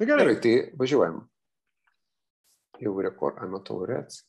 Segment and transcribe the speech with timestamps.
[0.00, 0.22] Tai gerai.
[0.24, 1.16] gerai, tai važiuojam.
[2.80, 4.22] Jau rekordą, matau, rets.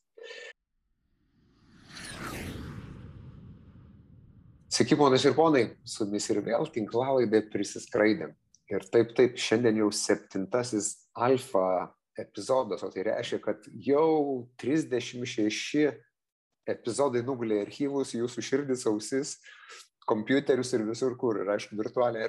[4.68, 8.36] Sveiki, ponas ir ponai, su jumis ir vėl tinklalaidė prisiskraidėm.
[8.68, 11.88] Ir taip, taip, šiandien jau septintasis alfa
[12.20, 15.88] epizodas, o tai reiškia, kad jau 36
[16.68, 19.38] epizodai nugulė archyvus, jūsų širdis, ausis,
[20.04, 22.28] kompiuterius ir visur kur, ir aišku, virtualią.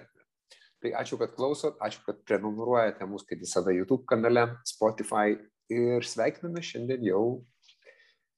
[0.82, 5.36] Tai ačiū, kad klausot, ačiū, kad prenumeruojate mus, kaip visada, YouTube kanale, Spotify
[5.70, 7.22] ir sveikiname šiandien jau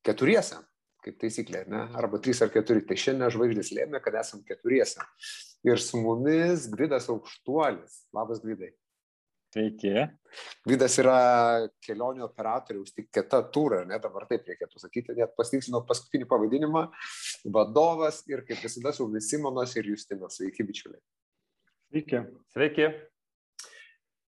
[0.05, 0.59] keturiese,
[1.05, 1.87] kaip taisyklė, ne?
[1.97, 2.85] arba trys ar keturi.
[2.85, 5.05] Tai šiandien žvaigždės lėmė, kad esam keturiese.
[5.65, 8.03] Ir su mumis Gvidas Aukštuolis.
[8.13, 8.75] Labas, Gvidai.
[9.55, 9.93] Sveiki.
[10.67, 11.19] Vidas yra
[11.87, 16.89] kelionių operatoriaus, tik kita turą, ne dabar taip reikėtų sakyti, net pasitiksino paskutinį pavadinimą,
[17.55, 20.41] vadovas ir kaip visada su mumis Simonas ir Justinas.
[20.41, 21.01] Sveiki, bičiuliai.
[21.95, 22.19] Sveiki.
[22.51, 22.87] Sveiki.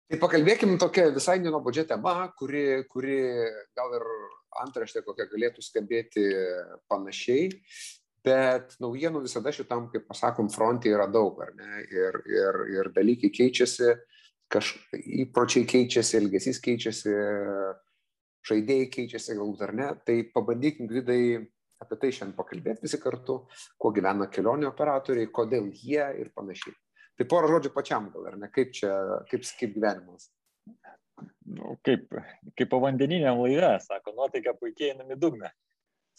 [0.05, 3.15] Tai pakalbėkim tokia visai nenobodžia tema, kuri, kuri
[3.73, 4.05] gal ir
[4.61, 6.27] antraštė kokia galėtų skambėti
[6.85, 7.49] panašiai,
[8.21, 11.81] bet naujienų visada šitam, kaip pasakom, fronte yra daug, ar ne?
[11.89, 13.95] Ir, ir, ir dalykai keičiasi,
[14.53, 14.75] kaž,
[15.25, 17.19] įpročiai keičiasi, elgesys keičiasi,
[18.51, 19.93] žaidėjai keičiasi galbūt ar ne.
[20.05, 21.21] Tai pabandykim, Gvidai,
[21.81, 23.47] apie tai šiandien pakalbėti visi kartu,
[23.81, 26.77] kuo gyvena kelionių operatoriai, kodėl jie ir panašiai.
[27.17, 28.91] Tai porą žodžių pačiam gal, ar ne, kaip čia,
[29.31, 30.29] kaip, kaip gyvenimas.
[31.49, 32.11] Nu, kaip,
[32.59, 35.49] kaip povandeniniam laive, sako, nuotaika puikiai einam į dugną.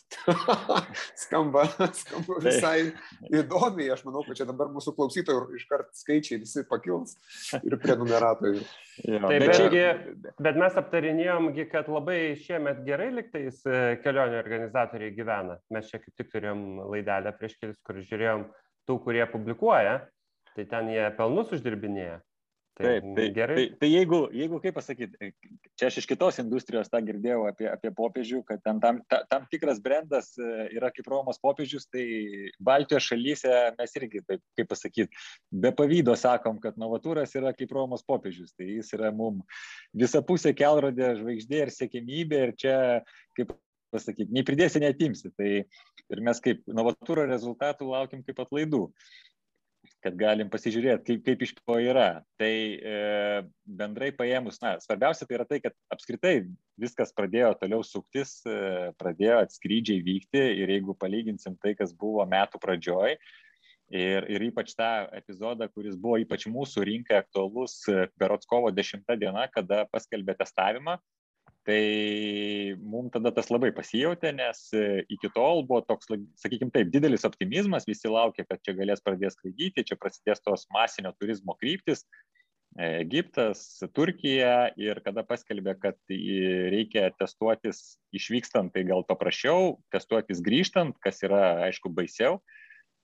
[1.23, 2.95] skamba, skamba visai
[3.29, 7.15] įdomiai, aš manau, kad čia dabar mūsų klausytojų iškart skaičiai visi pakils
[7.61, 8.63] ir prenumeratorių.
[9.05, 9.85] Taip, bet, betgi,
[10.41, 15.59] bet mes aptarinėjomgi, kad labai šiemet gerai liktais e, kelionių organizatoriai gyvena.
[15.77, 18.49] Mes čia kaip tik turėjom laidelę prieš kelis, kur žiūrėjom
[18.89, 20.01] tų, kurie publikuoja
[20.59, 22.19] tai ten jie pelnus uždirbinėja.
[22.79, 23.55] Tai Taip, tai, gerai.
[23.57, 25.31] Tai, tai jeigu, jeigu, kaip pasakyti,
[25.75, 29.49] čia aš iš kitos industrijos tą girdėjau apie, apie popiežių, kad ten tam, ta, tam
[29.51, 32.05] tikras brandas e, yra kaip Romos popiežius, tai
[32.63, 38.07] Baltijos šalyse mes irgi, taip, kaip pasakyti, be pavydo sakom, kad Novatūras yra kaip Romos
[38.07, 39.41] popiežius, tai jis yra mum
[39.99, 42.77] visapusė kelrodė žvaigždė ir siekimybė ir čia,
[43.35, 43.57] kaip
[43.91, 45.33] pasakyti, nei pridėsi, netimsi.
[45.35, 48.85] Tai ir mes kaip Novatūro rezultatų laukiam kaip atlaidų
[50.05, 52.23] kad galim pasižiūrėti, kaip, kaip iš to yra.
[52.39, 52.99] Tai e,
[53.81, 56.35] bendrai paėmus, na, svarbiausia tai yra tai, kad apskritai
[56.79, 62.63] viskas pradėjo toliau suktis, e, pradėjo atskrydžiai vykti ir jeigu palyginsim tai, kas buvo metų
[62.63, 63.19] pradžioj,
[63.91, 69.07] ir, ir ypač tą epizodą, kuris buvo ypač mūsų rinkai aktualus, e, berots kovo 10
[69.19, 70.99] diena, kada paskelbė testavimą,
[71.69, 76.09] Tai mums tada tas labai pasijautė, nes e, iki tol buvo toks,
[76.41, 81.13] sakykime taip, didelis optimizmas, visi laukia, kad čia galės pradės skraidyti, čia prasidės tos masinio
[81.21, 82.07] turizmo kryptis.
[82.73, 90.97] E, Egiptas, Turkija ir kada paskelbė, kad reikia testuotis išvykstant, tai gal paprasčiau, testuotis grįžtant,
[91.05, 92.41] kas yra, aišku, baisiau.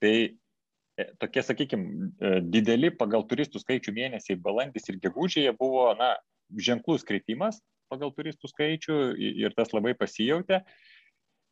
[0.01, 6.15] Tai e, tokie, sakykime, dideli pagal turistų skaičių mėnesiai balandis ir gegužėje buvo, na,
[6.57, 8.99] ženklus kritimas, pagal turistų skaičių
[9.45, 10.61] ir tas labai pasijautė.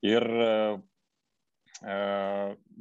[0.04, 0.26] Ir,
[1.80, 1.96] e,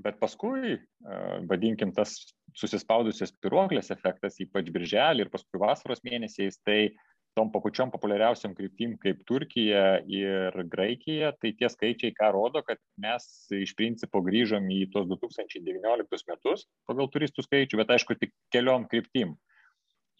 [0.04, 1.20] bet paskui, e,
[1.50, 2.16] vadinkim, tas
[2.58, 6.92] susispaudusios piruoklės efektas, ypač birželį ir paskui vasaros mėnesiais, tai
[7.36, 13.24] tom pakučiom populiariausiam kryptim kaip Turkija ir Graikija, tai tie skaičiai ką rodo, kad mes
[13.56, 19.36] iš principo grįžom į tuos 2019 metus pagal turistų skaičių, bet aišku tik keliom kryptim.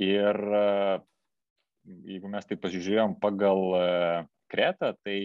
[0.00, 0.38] Ir
[1.84, 3.87] jeigu mes tai pasižiūrėjom pagal e,
[4.53, 5.16] Kretą, tai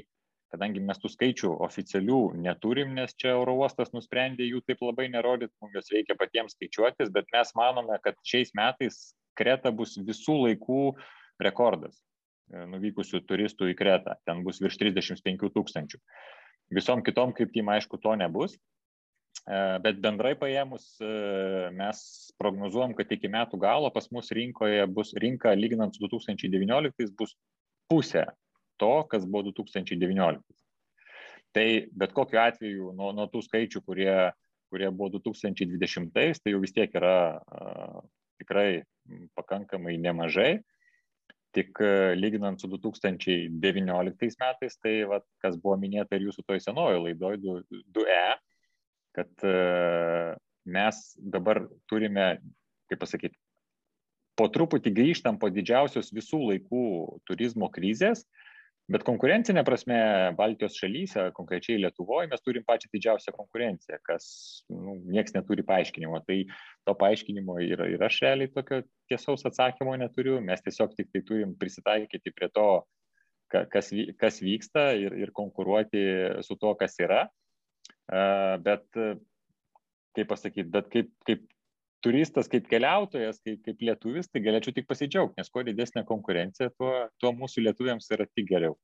[0.53, 5.53] kadangi mes tų skaičių oficialių neturim, nes čia oro uostas nusprendė jų taip labai nerodyti,
[5.61, 10.81] mums juos reikia patiems skaičiuotis, bet mes manome, kad šiais metais Kreta bus visų laikų
[11.43, 14.17] rekordas e, nuvykusių turistų į Kretą.
[14.25, 16.01] Ten bus virš 35 tūkstančių.
[16.73, 18.57] Visom kitom kryptim, aišku, to nebus,
[19.83, 20.97] bet bendrai paėmus
[21.75, 21.99] mes
[22.39, 27.35] prognozuojam, kad iki metų galo pas mus rinkoje bus rinka lyginant su 2019 bus
[27.87, 28.25] pusė
[28.77, 30.43] to, kas buvo 2019.
[31.55, 34.13] Tai bet kokiu atveju nuo, nuo tų skaičių, kurie,
[34.71, 38.01] kurie buvo 2020, tai jau vis tiek yra a,
[38.41, 38.83] tikrai
[39.37, 40.57] pakankamai nemažai.
[41.55, 41.79] Tik
[42.19, 47.39] lyginant su 2019 metais, tai va, kas buvo minėta ir jūsų toj senojo laidoj
[47.95, 48.25] 2E,
[49.17, 49.55] kad e,
[50.77, 52.29] mes dabar turime,
[52.91, 53.37] kaip pasakyti,
[54.37, 56.83] po truputį grįžtam po didžiausios visų laikų
[57.25, 58.27] turizmo krizės
[58.87, 59.97] Bet konkurencinė prasme,
[60.39, 64.27] Baltijos šalyse, konkrečiai Lietuvoje, mes turim pačią didžiausią konkurenciją, kas
[64.71, 66.21] nu, niekas neturi paaiškinimo.
[66.23, 66.37] Tai
[66.87, 68.79] to paaiškinimo ir, ir aš realiai tokio
[69.11, 70.37] tiesaus atsakymo neturiu.
[70.39, 72.69] Mes tiesiog tik tai turim prisitaikyti prie to,
[73.51, 73.91] kas,
[74.23, 76.05] kas vyksta ir, ir konkuruoti
[76.47, 77.25] su to, kas yra.
[78.63, 78.85] Bet,
[80.17, 81.45] kaip pasakyti, bet kaip, kaip
[82.05, 86.93] turistas, kaip keliautojas, kaip, kaip lietuvis, tai galėčiau tik pasidžiaugti, nes kuo didesnė konkurencija, tuo,
[87.21, 88.77] tuo mūsų lietuviams yra tik geriau.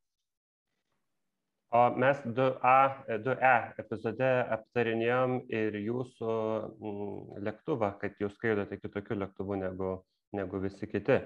[1.73, 2.79] O mes 2A,
[3.25, 6.33] 2E epizode aptarinėjom ir jūsų
[6.69, 9.95] mm, lėktuvą, kad jūs skraidote kitokiu lėktuvu negu,
[10.37, 11.17] negu visi kiti.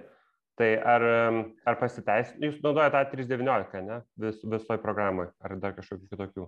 [0.57, 1.03] Tai ar,
[1.68, 6.47] ar pasiteisino, jūs naudojate A319, ne, Vis, visoje programoje, ar dar kažkokių kitokių?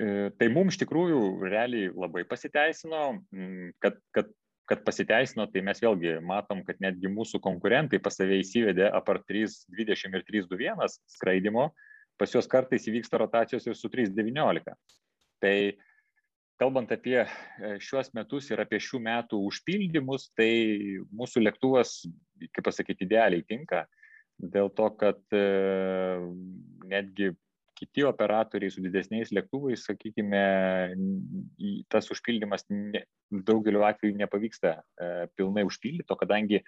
[0.00, 3.02] E, tai mums iš tikrųjų realiai labai pasiteisino,
[3.84, 4.30] kad, kad
[4.70, 10.14] kad pasiteisino, tai mes vėlgi matom, kad netgi mūsų konkurentai pas save įsivedė apart 320
[10.14, 11.72] ir 321 skraidimo,
[12.20, 14.76] pas juos kartais įvyksta rotacijos ir su 319.
[15.42, 15.54] Tai
[16.60, 17.26] kalbant apie e,
[17.82, 20.52] šiuos metus ir apie šių metų užpildymus, tai
[21.18, 21.96] mūsų lėktuvas,
[22.54, 23.88] kaip pasakyti, idealiai tinka,
[24.38, 25.44] dėl to, kad e,
[26.92, 27.32] netgi
[27.80, 30.42] kiti operatoriai su didesniais lėktuvais, sakykime,
[31.92, 36.60] tas užpildymas ne, daugeliu atveju nepavyksta e, pilnai užpildyti, kadangi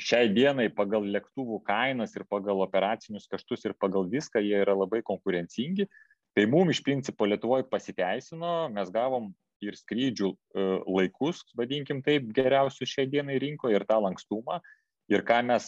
[0.00, 5.02] šiai dienai pagal lėktuvų kainas ir pagal operacinius kaštus ir pagal viską jie yra labai
[5.06, 5.88] konkurencingi,
[6.36, 9.32] tai mums iš principo Lietuvoje pasiteisino, mes gavom
[9.64, 14.60] ir skrydžių e, laikus, vadinkim taip, geriausius šiai dienai rinkoje ir tą lankstumą,
[15.06, 15.66] Ir ką mes,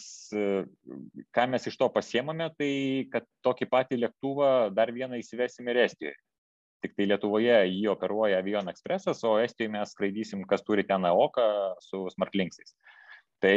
[1.34, 2.72] ką mes iš to pasiemame, tai
[3.12, 6.16] kad tokį patį lėktuvą dar vieną įsivesim ir Estijoje.
[6.82, 11.46] Tik tai Lietuvoje jį operuoja Avion Expressas, o Estijoje mes skraidysim, kas turi ten AOKA
[11.82, 12.74] su Smartlinksais.
[13.42, 13.54] Tai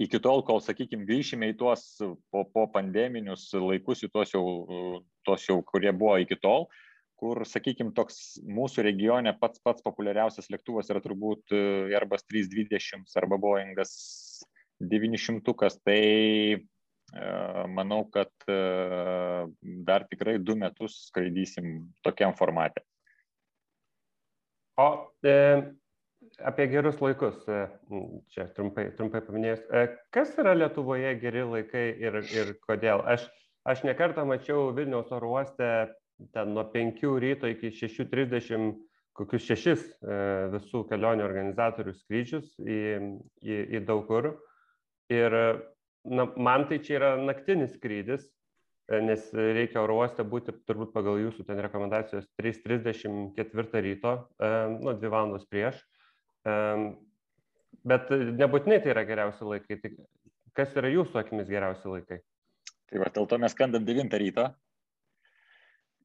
[0.00, 1.84] iki tol, kol, sakykime, grįšime į tuos
[2.32, 4.44] po, po pandeminius laikus, į tuos jau,
[5.28, 6.68] tuos jau, kurie buvo iki tol,
[7.20, 11.52] kur, sakykime, toks mūsų regione pats pats populiariausias lėktuvas yra turbūt
[11.92, 13.92] Airbus 320 arba Boeingas
[14.82, 16.00] 900, tai
[16.54, 17.26] e,
[17.72, 18.56] manau, kad e,
[19.86, 22.84] dar tikrai du metus skraidysim tokiam formate.
[24.80, 24.88] O
[25.22, 25.34] e,
[26.40, 27.64] apie gerus laikus, e,
[28.32, 33.04] čia trumpai, trumpai paminėjus, e, kas yra Lietuvoje geri laikai ir, ir kodėl?
[33.04, 33.26] Aš,
[33.68, 35.68] aš nekartą mačiau Vilniaus oro uoste
[36.32, 38.72] ten nuo 5 ryto iki 6.30
[39.18, 40.16] kokius šešis e,
[40.54, 42.80] visų kelionių organizatorių skrydžius į,
[43.44, 44.32] į, į daug kur.
[45.10, 45.34] Ir
[46.04, 48.26] na, man tai čia yra naktinis skrydis,
[48.90, 54.96] e, nes reikia oro uoste būti turbūt pagal jūsų ten rekomendacijos 3.34 ryto, e, nu,
[54.98, 55.80] 2 valandos prieš.
[56.46, 56.56] E,
[57.86, 59.78] bet nebūtinai tai yra geriausi laikai.
[59.82, 59.94] Tai
[60.58, 62.20] kas yra jūsų akimis geriausi laikai?
[62.92, 64.50] Tai va, dėl to mes skandam 9 ryto.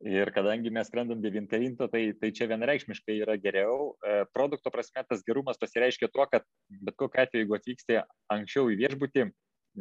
[0.05, 3.95] Ir kadangi mes skrendam 9 ryto, tai, tai čia vienareikšmiškai yra geriau.
[4.35, 7.97] Produkto prasme tas gerumas pasireiškia tuo, kad bet kokiu atveju, jeigu atvyksti
[8.35, 9.25] anksčiau į viešbutį,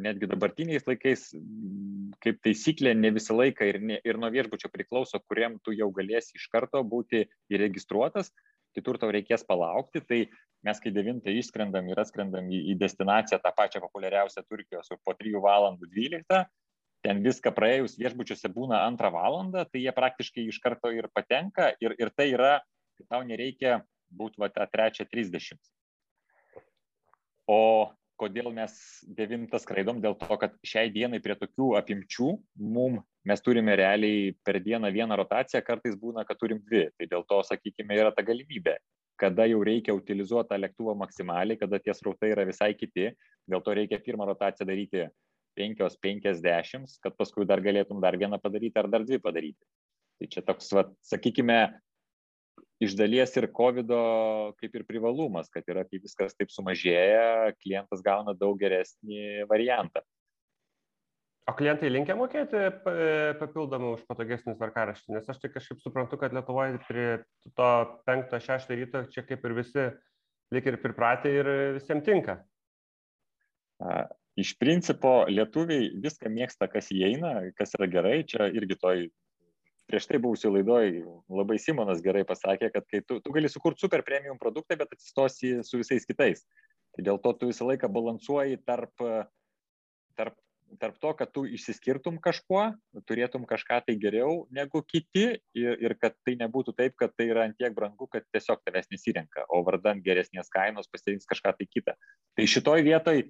[0.01, 1.29] netgi dabartiniais laikais,
[2.23, 6.37] kaip taisyklė, ne visą laiką ir, ne, ir nuo viešbučio priklauso, kuriam tu jau galėsi
[6.37, 8.33] iš karto būti įregistruotas,
[8.77, 10.01] kitur tau reikės palaukti.
[10.01, 10.21] Tai
[10.65, 15.37] mes, kai 9 išskrendam ir atskrendam į, į destinaciją, tą pačią populiariausią Turkijos, po 3
[15.45, 16.45] valandų 12,
[17.07, 21.95] ten viską praėjus viešbučiuose būna antrą valandą, tai jie praktiškai iš karto ir patenka ir,
[21.95, 22.57] ir tai yra,
[22.99, 23.79] kad tau nereikia
[24.11, 25.55] būti va tą trečią 30.
[27.47, 27.87] O
[28.19, 28.73] kodėl mes
[29.07, 32.31] devintą skraidom, dėl to, kad šiai dienai prie tokių apimčių
[32.75, 36.87] mum mes turime realiai per dieną vieną rotaciją, kartais būna, kad turim dvi.
[36.97, 38.75] Tai dėl to, sakykime, yra ta galimybė,
[39.21, 43.11] kada jau reikia utilizuoti tą lėktuvą maksimaliai, kada tie srautai yra visai kiti,
[43.47, 45.05] dėl to reikia pirmą rotaciją daryti
[45.57, 49.61] 5-50, kad paskui dar galėtum dar vieną padaryti ar dar dvi padaryti.
[50.17, 51.59] Tai čia toks, va, sakykime,
[52.83, 53.93] iš dalies ir COVID
[54.61, 60.03] kaip ir privalumas, kad yra, kai viskas taip sumažėja, klientas gauna daug geresnį variantą.
[61.47, 62.59] O klientai linkia mokėti
[63.39, 67.07] papildomai už patogesnį tvarkaraštį, nes aš tai kažkaip suprantu, kad Lietuvoje prie
[67.55, 67.69] to
[68.09, 69.85] 5-6 ryto čia kaip ir visi
[70.51, 72.41] lik ir pripratę ir visiems tinka.
[74.37, 79.07] Iš principo lietuviai viską mėgsta, kas įeina, kas yra gerai, čia irgi toj
[79.87, 80.89] prieš tai buvusioj laidoj
[81.31, 85.61] labai Simonas gerai pasakė, kad kai tu, tu gali sukurti super premium produktą, bet atsistosi
[85.63, 86.43] su visais kitais.
[86.95, 88.91] Tai dėl to tu visą laiką balansuoji tarp,
[90.19, 90.35] tarp,
[90.81, 92.65] tarp to, kad tu išsiskirtum kažkuo,
[93.07, 97.47] turėtum kažką tai geriau negu kiti ir, ir kad tai nebūtų taip, kad tai yra
[97.47, 101.95] antiek brangu, kad tiesiog tavęs nesirenka, o vardant geresnės kainos pasirinks kažką tai kitą.
[102.35, 103.23] Tai šitoj vietoj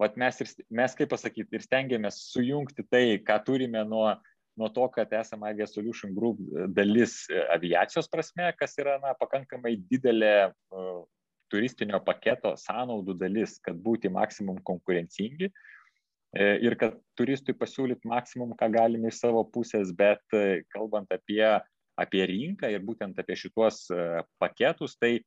[0.00, 4.06] vat mes, ir, mes kaip pasakyti, ir stengiamės sujungti tai, ką turime nuo,
[4.58, 6.40] nuo to, kad esame Avia Solution Group
[6.76, 7.24] dalis
[7.54, 11.02] aviacijos prasme, kas yra na, pakankamai didelė uh,
[11.54, 18.70] turistinio paketo sąnaudų dalis, kad būti maksimum konkurencingi e, ir kad turistui pasiūlyti maksimum, ką
[18.74, 21.44] galime iš savo pusės, bet e, kalbant apie,
[22.00, 25.18] apie rinką ir būtent apie šituos e, paketus, tai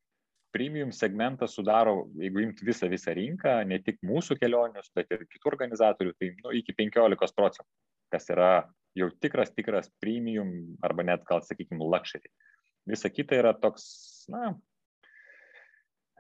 [0.58, 5.52] premium segmentas sudaro, jeigu imti visą visą rinką, ne tik mūsų kelionius, bet ir kitų
[5.52, 7.68] organizatorių, tai nu, iki 15 procentų,
[8.14, 8.52] kas yra
[8.98, 10.50] jau tikras, tikras premium
[10.82, 12.32] arba net gal, sakykime, luxury.
[12.90, 13.86] Visa kita yra toks,
[14.34, 14.56] na,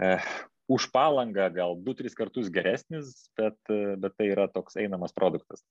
[0.03, 0.29] eh,
[0.69, 3.57] už palangą gal 2-3 kartus geresnis, bet,
[3.97, 5.65] bet tai yra toks einamas produktas.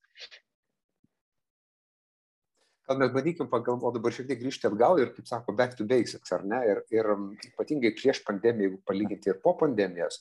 [2.87, 6.31] Gal mes bandykim pagalvoti dabar šiek tiek grįžti atgal ir, kaip sako, back to basics,
[6.37, 6.61] ar ne?
[6.71, 7.09] Ir, ir
[7.49, 10.21] ypatingai prieš pandemiją, jeigu palyginti ir po pandemijos,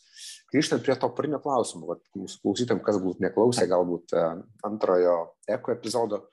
[0.49, 5.17] grįžtant prie to prinio klausimo, vat, mūsų klausytam, kas galbūt neklausė, galbūt uh, antrojo
[5.57, 6.23] eko epizodo,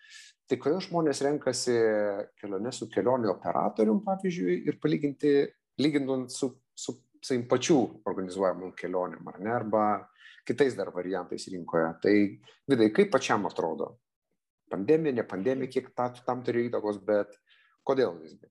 [0.48, 1.76] tai kodėl žmonės renkasi
[2.40, 5.34] kelionę su kelionių operatorium, pavyzdžiui, ir palyginti,
[5.84, 9.84] lyginant su, su sakykim, pačių organizuojamų kelionėm, ar ne, arba
[10.48, 11.92] kitais dar variantais rinkoje.
[12.02, 12.14] Tai
[12.72, 13.98] vidai, kaip pačiam atrodo?
[14.72, 17.36] Pandemija, ne pandemija, kiek ta, tam turi įtakos, bet
[17.88, 18.48] kodėl visgi?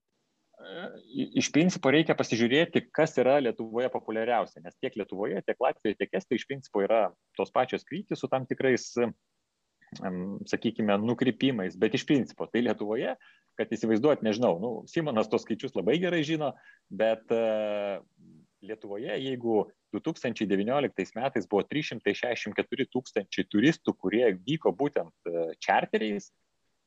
[1.41, 6.41] Iš principo reikia pasižiūrėti, kas yra Lietuvoje populiariausia, nes tiek Lietuvoje, tiek Latvijoje, tiek Estijoje
[6.43, 7.01] iš principo yra
[7.37, 8.91] tos pačios kryptis su tam tikrais,
[10.51, 13.15] sakykime, nukrypimais, bet iš principo tai Lietuvoje,
[13.59, 16.53] kad įsivaizduot, nežinau, nu, Simonas tos skaičius labai gerai žino,
[16.87, 17.25] bet
[18.61, 26.29] Lietuvoje, jeigu 2019 metais buvo 364 tūkstančiai turistų, kurie vyko būtent e, čarteriais,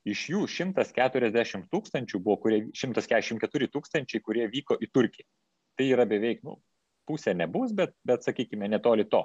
[0.06, 5.26] iš jų 140 tūkstančių buvo, kurie, 144 tūkstančiai, kurie vyko į Turkiją.
[5.74, 6.60] Tai yra beveik, nu,
[7.08, 9.24] pusė nebus, bet, bet sakykime, netoli to.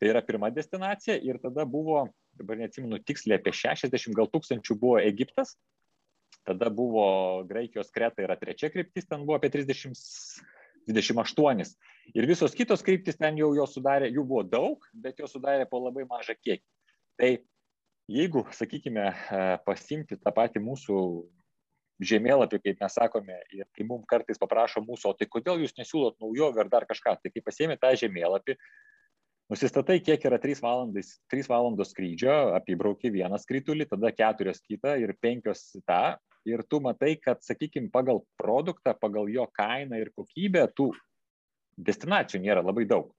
[0.00, 2.06] Tai yra pirma destinacija ir tada buvo,
[2.38, 5.56] dabar neatsimenu tiksliai, apie 60 gal tūkstančių buvo Egiptas,
[6.46, 9.98] tada buvo Graikijos Kreta yra trečia kryptis, ten buvo apie 30
[10.96, 11.74] 28.
[12.14, 15.82] Ir visos kitos kryptis ten jau jo sudarė, jų buvo daug, bet jo sudarė po
[15.84, 16.64] labai mažą kiekį.
[17.20, 17.30] Tai
[18.10, 20.98] jeigu, sakykime, e, pasimti tą patį mūsų
[22.00, 26.16] žemėlapį, kaip mes sakome, ir kai mums kartais paprašo mūsų, o tai kodėl jūs nesiūlot
[26.22, 28.56] naujovių ar dar kažką, tai kai pasiemi tą žemėlapį,
[29.52, 35.12] nusistatai, kiek yra 3 valandos, 3 valandos skrydžio, apibrauki vieną skrytulį, tada keturios kitą ir
[35.20, 36.16] penkios tą,
[36.48, 40.90] ir tu matai, kad, sakykime, pagal produktą, pagal jo kainą ir kokybę, tų
[41.80, 43.10] destinacijų nėra labai daug.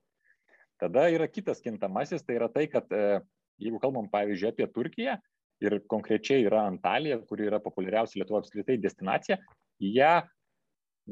[0.82, 3.20] Tada yra kitas kintamasis, tai yra tai, kad e,
[3.62, 5.18] jeigu kalbam, pavyzdžiui, apie Turkiją
[5.62, 9.38] ir konkrečiai yra Antalija, kuri yra populiariausia Lietuvo apskritai destinacija,
[9.82, 10.14] ją,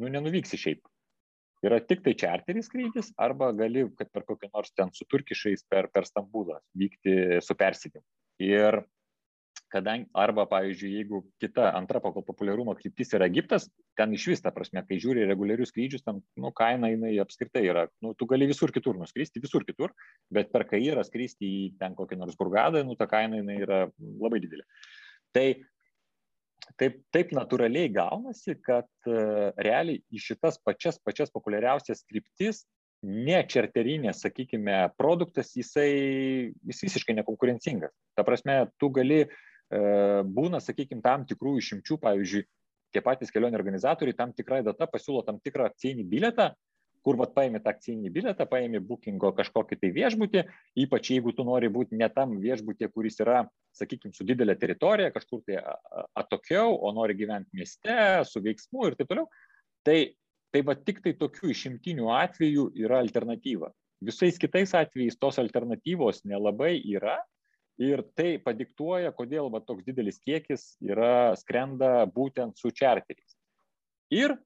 [0.00, 0.88] nu, nenuvyksi šiaip.
[1.62, 5.90] Yra tik tai čarteris skrydis, arba gali, kad per kokį nors ten su turkišais per,
[5.92, 8.02] per Stambulą vykti su persidimu.
[8.40, 8.80] Ir
[9.70, 14.82] kadangi arba pavyzdžiui jeigu kita antra pagal populiarumą kryptis yra egiptas ten išvis ta prasme
[14.86, 18.98] kai žiūri reguliarius skrydžius ten nu kaina jinai apskritai yra nu tu gali visur kitur
[18.98, 19.94] nuskristi visur kitur
[20.30, 24.42] bet per kairą skristi į ten kokį nors hurgadą nu ta kaina jinai yra labai
[24.42, 24.66] didelė
[25.36, 25.46] tai
[26.80, 32.64] taip taip natūraliai gaunasi kad uh, realiai į šitas pačias pačias populiariausias kryptis
[33.00, 35.86] ne čarterinės, sakykime, produktas, jisai
[36.52, 37.94] jis visiškai nekonkurencingas.
[38.12, 39.38] Ta prasme, tu gali uh,
[39.70, 42.46] būna, sakykime, tam tikrų išimčių, pavyzdžiui,
[42.90, 46.50] tie patys kelionių organizatoriai tam tikrą datą pasiūlo tam tikrą akcijinį biletą,
[47.06, 50.42] kur vat paėmė tą akcijinį biletą, paėmė bookingo kažkokį tai viešbutį,
[50.84, 53.44] ypač jeigu tu nori būti ne tam viešbutė, kuris yra,
[53.76, 55.62] sakykime, su didelė teritorija, kažkur tai
[56.18, 57.96] atokiau, o nori gyventi mieste,
[58.28, 59.30] su veiksmu ir taip toliau.
[59.86, 59.98] Tai,
[60.52, 63.72] tai va tik tai tokių išimtinių atvejų yra alternatyva.
[64.04, 67.18] Visais kitais atvejais tos alternatyvos nelabai yra
[67.80, 73.36] ir tai padiktuoja, kodėl va, toks didelis kiekis yra skrenda būtent su čarteriais.
[74.12, 74.36] Ir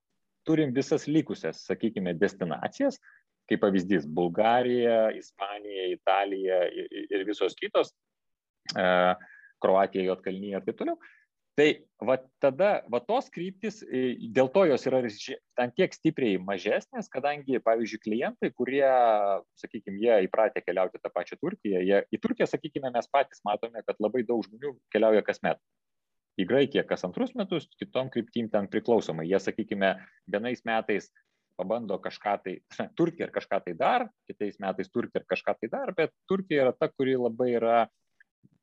[0.46, 3.00] turim visas likusias, sakykime, destinacijas,
[3.48, 7.92] kaip pavyzdys Bulgarija, Ispanija, Italija ir, ir visos kitos,
[8.76, 8.86] e,
[9.64, 10.98] Kroatija, Jotkalnyje ir taip toliau.
[11.54, 11.68] Tai
[12.02, 14.98] va tada, va tos kryptis, e, dėl to jos yra
[15.62, 18.82] ant tiek stipriai mažesnės, kadangi, pavyzdžiui, klientai, kurie,
[19.62, 24.02] sakykime, jie įpratę keliauti tą pačią Turkiją, jie, į Turkiją, sakykime, mes patys matome, kad
[24.02, 25.62] labai daug žmonių keliauja kasmet.
[26.34, 29.28] Į Graikiją kas antrus metus, kitom kryptim ten priklausomai.
[29.30, 29.94] Jie, sakykime,
[30.26, 31.12] vienais metais
[31.54, 32.56] pabando kažką tai,
[32.98, 36.74] Turkija ir kažką tai dar, kitais metais Turkija ir kažką tai dar, bet Turkija yra
[36.74, 37.84] ta, kuri labai yra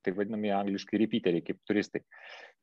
[0.05, 2.01] taip vadinami angliškai repeateriai, kaip turistai.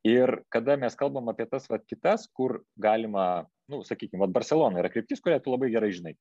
[0.07, 4.90] Ir kada mes kalbam apie tas vat, kitas, kur galima, nu, sakykime, vat Barcelona yra
[4.93, 6.14] kryptis, kurią tu labai gerai žinai.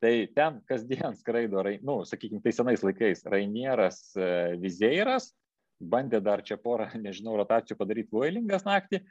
[0.00, 5.32] Tai ten kasdien skraido, nu, sakykime, tai senais laikais, Rainieras e, Vizeiras,
[5.78, 9.02] bandė dar čia porą, nežinau, rotacijų padaryti Voilingas naktį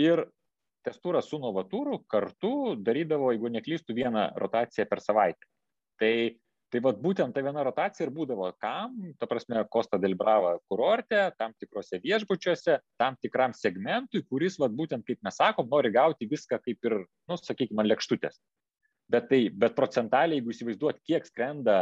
[0.00, 0.28] ir
[0.86, 5.44] Testūras su Novatūru kartu darydavo, jeigu neklystų, vieną rotaciją per savaitę.
[6.00, 6.12] Tai
[6.68, 11.54] Tai vad būtent ta viena rotacija ir būdavo kam, ta prasme, Kosta Delbrava kurorte, tam
[11.56, 16.90] tikrose viešbučiuose, tam tikram segmentui, kuris, vad būtent, kaip mes sakom, nori gauti viską kaip
[16.90, 16.98] ir,
[17.30, 18.36] nu, sakykime, lėkštutės.
[19.08, 21.78] Bet, tai, bet procentaliai, jeigu įsivaizduot, kiek skrenda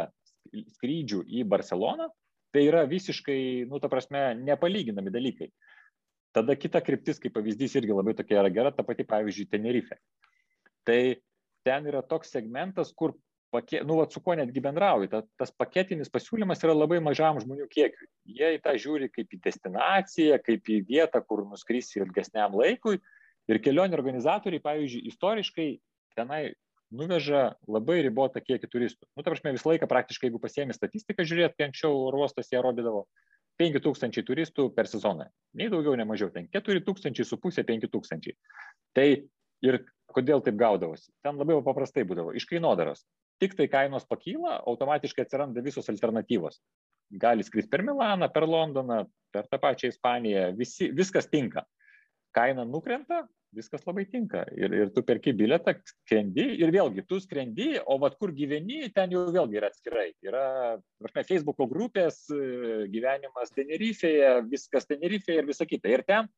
[0.55, 2.07] skrydžių į Barceloną,
[2.55, 5.51] tai yra visiškai, nu, ta prasme, nepalyginami dalykai.
[6.37, 9.99] Tada kita kryptis, kaip pavyzdys, irgi labai tokia yra gera, ta pati, pavyzdžiui, Tenerife.
[10.87, 11.01] Tai
[11.67, 13.17] ten yra toks segmentas, kur
[13.55, 15.11] pake, nu, vat, su kuo netgi bendrauji.
[15.13, 18.09] Ta, tas paketinis pasiūlymas yra labai mažam žmonių kiekiui.
[18.39, 22.99] Jie į tą žiūri kaip į destinaciją, kaip į vietą, kur nuskrisi ilgesniam laikui.
[23.47, 25.69] Ir kelionių organizatoriai, pavyzdžiui, istoriškai
[26.19, 26.43] tenai
[26.97, 29.07] nuveža labai ribotą kiekį turistų.
[29.15, 33.07] Nu, ta prasme, visą laiką praktiškai, jeigu pasiemi statistiką, žiūrėt, kai anksčiau ruostas jie rodydavo
[33.61, 35.29] 5000 turistų per sezoną.
[35.59, 36.31] Nei daugiau, nei mažiau.
[36.35, 38.35] Ten 4000 su pusė 5000.
[38.97, 39.07] Tai
[39.67, 39.81] ir
[40.13, 41.11] kodėl taip gaudavosi?
[41.25, 42.35] Ten labai paprastai būdavo.
[42.37, 43.05] Iš kainodaros
[43.43, 46.61] tik tai kainos pakyla, automatiškai atsiranda visos alternatyvos.
[47.23, 51.63] Gali skristi per Milaną, per Londoną, per tą pačią Ispaniją, visi, viskas tinka.
[52.35, 53.23] Kaina nukrenta,
[53.57, 54.43] viskas labai tinka.
[54.59, 59.15] Ir, ir tu perki biletą, skrendi ir vėlgi tu skrendi, o vad kur gyveni, ten
[59.15, 60.09] jau vėlgi yra atskirai.
[60.27, 60.47] Yra,
[61.07, 62.25] žinai, Facebook'o grupės,
[62.93, 65.93] gyvenimas Tenerifeje, viskas Tenerifeje ir visa kita.
[65.93, 66.31] Ir ten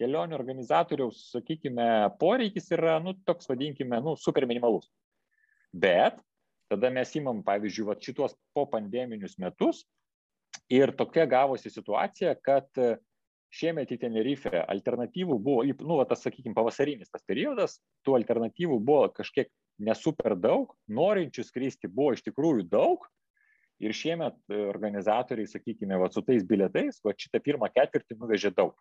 [0.00, 1.86] kelionių organizatoriaus, sakykime,
[2.20, 4.88] poreikis yra, nu, toks vadinkime, nu, super minimalus.
[5.72, 6.20] Bet
[6.72, 9.82] Tada mes įmam, pavyzdžiui, va, šituos po pandeminius metus
[10.72, 12.94] ir tokia gavosi situacija, kad e,
[13.52, 17.76] šiemet į Tenerife alternatyvų buvo, nu, va, tas, sakykime, pavasarinis tas periodas,
[18.06, 19.50] tų alternatyvų buvo kažkiek
[19.84, 23.04] nesuper daug, norinčių skristi buvo iš tikrųjų daug.
[23.82, 28.76] Ir šiemet e, organizatoriai, sakykime, va, su tais biletais, va, šitą pirmą ketvirtį nuvežė daug.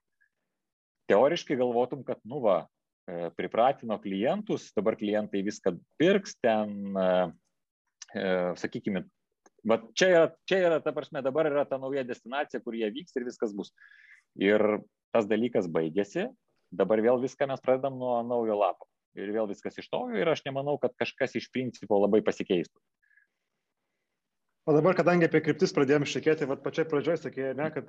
[1.12, 2.62] Teoriškai galvotum, kad, nu, va,
[3.10, 6.94] e, pripratino klientus, dabar klientai viską pirks, ten
[8.14, 9.06] sakykime,
[9.68, 13.18] va čia yra, čia yra, ta prasme, dabar yra ta nauja destinacija, kur jie vyks
[13.18, 13.74] ir viskas bus.
[14.40, 14.64] Ir
[15.12, 16.30] tas dalykas baigėsi,
[16.72, 18.88] dabar vėl viską mes pradedam nuo naujo lapo.
[19.20, 22.78] Ir vėl viskas iš naujo ir aš nemanau, kad kažkas iš principo labai pasikeistų.
[24.70, 27.88] O dabar, kadangi apie kryptis pradėjome šnekėti, va pačiai pradžioj sakė, ne, kad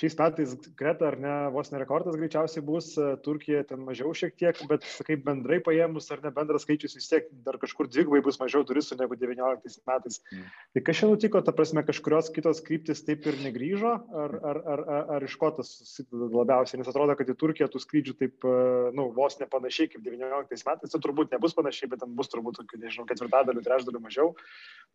[0.00, 4.34] šiais metais Kreta ar ne, vos ne rekordas greičiausiai bus, e, Turkija ten mažiau šiek
[4.34, 8.40] tiek, bet kaip bendrai paėmus ar ne bendras skaičius vis tiek dar kažkur dvigubai bus
[8.42, 10.18] mažiau turistų negu 19 metais.
[10.34, 10.48] Mm.
[10.74, 14.84] Tai kas čia nutiko, ta prasme, kažkurios kitos kryptis taip ir negryžo, ar, ar, ar,
[14.96, 15.70] ar, ar iš ko tas
[16.10, 20.02] labiausiai, nes atrodo, kad į Turkiją tų skrydžių taip, e, nu, vos ne panašiai kaip
[20.02, 24.34] 19 metais, tai turbūt nebus panašiai, bet ten bus turbūt, nežinau, ketvirtadalių, trečdalių mažiau,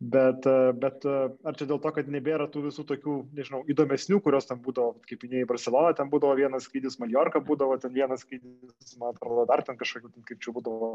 [0.04, 1.08] bet, e, bet
[1.46, 5.24] ar čia dėl to, kad nebėra tų visų tokių, nežinau, įdomesnių, kurios ten būdavo, kaip
[5.26, 9.78] minėjai, Barcelona, ten būdavo vienas skrydis, Mallorca būdavo ten vienas skrydis, man atrodo, dar ten
[9.80, 10.90] kažkokių krypčių būdavo.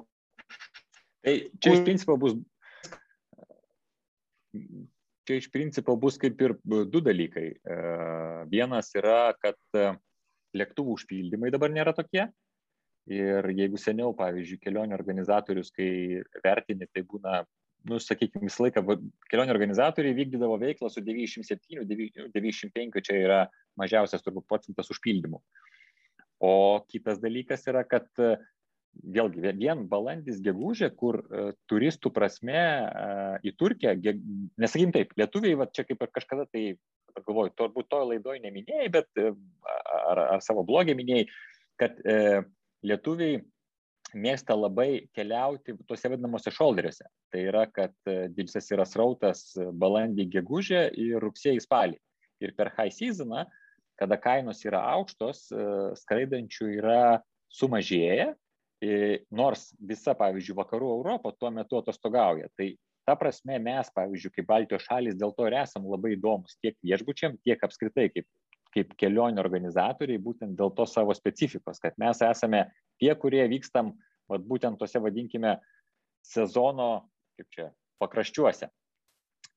[1.25, 2.37] Tai čia iš principo bus.
[5.29, 7.47] Čia iš principo bus kaip ir du dalykai.
[7.53, 7.79] E,
[8.49, 9.91] vienas yra, kad e,
[10.57, 12.29] lėktuvų užpildymai dabar nėra tokie,
[13.09, 17.39] Ir jeigu seniau, pavyzdžiui, kelionių organizatorius, kai vertini, tai būna
[17.87, 18.83] nu, sakykime, visą laiką
[19.31, 21.85] kelionių organizatoriai vykdydavo veiklą su 97,
[22.35, 23.39] 95, čia yra
[23.79, 25.39] mažiausias turbūt procentas užpildymų.
[26.43, 26.53] O
[26.91, 28.07] kitas dalykas yra, kad
[28.99, 34.15] vėlgi vien balandis gegužė, kur uh, turistų prasme uh, į Turkiją, ge,
[34.59, 36.63] nesakykim taip, lietuviai, va, čia kaip ir kažkada tai,
[37.19, 41.25] galvoju, turbūt to laidoje neminėjai, bet ar, ar savo blogį minėjai,
[41.79, 41.97] kad
[42.85, 43.39] lietuviai
[44.17, 47.07] mėgsta labai keliauti tuose vadinamuose šolderiuose.
[47.33, 51.99] Tai yra, kad e, didysis yra srautas balandį, gegužę ir rugsėjį, spalį.
[52.43, 53.45] Ir per high seasoną,
[53.99, 55.65] kada kainos yra aukštos, e,
[56.01, 57.01] skraidančių yra
[57.59, 58.33] sumažėję,
[59.35, 62.47] nors visa, pavyzdžiui, vakarų Europą tuo metu atostogauja.
[62.55, 62.69] Tai
[63.09, 67.35] ta prasme mes, pavyzdžiui, kaip Baltijos šalis, dėl to ir esam labai įdomus tiek viešbučiam,
[67.43, 68.27] tiek apskritai kaip,
[68.75, 72.65] kaip kelionių organizatoriai, būtent dėl to savo specifikos, kad mes esame
[73.01, 73.93] tie, kurie vykstam
[74.29, 75.57] vat, būtent tose, vadinkime,
[76.25, 77.69] sezono, kaip čia,
[78.01, 78.69] pakraščiuose.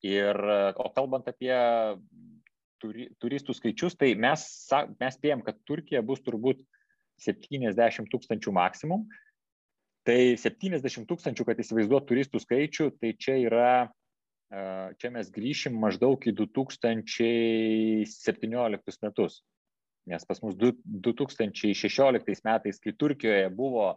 [0.07, 0.39] Ir,
[0.83, 1.53] o kalbant apie
[2.83, 4.45] turi, turistų skaičius, tai mes,
[4.99, 6.63] mes spėjom, kad Turkija bus turbūt
[7.23, 9.07] 70 tūkstančių maksimum.
[10.03, 13.69] Tai 70 tūkstančių, kad įsivaizduot turistų skaičių, tai čia yra,
[15.01, 19.41] čia mes grįšim maždaug į 2017 metus
[20.07, 23.93] nes pas mus 2016 metais, kai Turkijoje buvo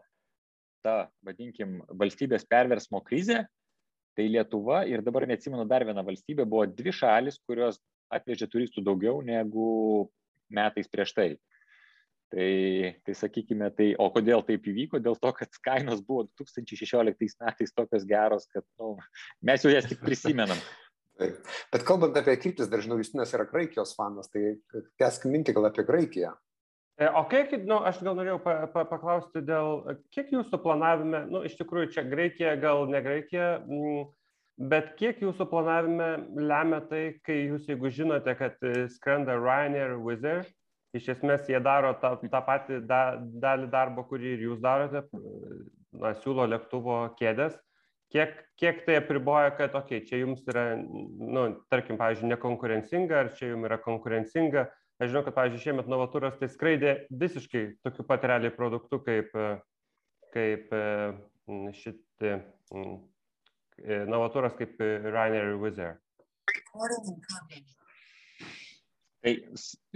[0.86, 3.46] ta, vadinkim, valstybės perversmo krizė,
[4.16, 7.82] tai Lietuva ir dabar neatsimenu dar vieną valstybę, buvo dvi šalis, kurios
[8.14, 10.08] atvežė turistų daugiau negu
[10.54, 11.30] metais prieš tai.
[12.34, 12.48] Tai,
[13.06, 15.00] tai sakykime, tai, o kodėl taip įvyko?
[15.00, 18.96] Dėl to, kad kainos buvo 2016 metais tokios geros, kad nu,
[19.46, 20.58] mes jau jas tik prisimenam.
[21.22, 21.38] Taip.
[21.72, 24.58] Bet kalbant apie kryptis, dažnai Justinas yra Graikijos fanas, tai
[25.00, 26.34] tęsk mintį gal apie Graikiją.
[27.00, 29.82] E, o kiek, nu, aš gal norėjau pa, pa, paklausti dėl,
[30.16, 34.06] kiek jūsų planavime, nu, iš tikrųjų čia Graikija, gal ne Graikija, m,
[34.72, 36.10] bet kiek jūsų planavime
[36.40, 40.52] lemia tai, kai jūs, jeigu žinote, kad e, skrenda Ryanair, Wizard,
[40.96, 43.02] iš esmės jie daro tą, tą patį da,
[43.44, 45.04] dalį darbo, kurį ir jūs darote,
[45.96, 47.58] na, siūlo lėktuvo kėdės,
[48.14, 53.32] kiek, kiek tai apriboja, kad, okei, okay, čia jums yra, nu, tarkim, pavyzdžiui, nekonkurencinga, ar
[53.38, 58.24] čia jums yra konkurencinga, Aš žinau, kad, pavyzdžiui, šiemet Novaturas tai skraidė visiškai tokiu pat
[58.32, 59.34] realiai produktu kaip,
[60.32, 60.72] kaip
[61.76, 62.38] šitie
[64.08, 66.00] Novaturas kaip Rainer ir Wizard.
[69.26, 69.34] Tai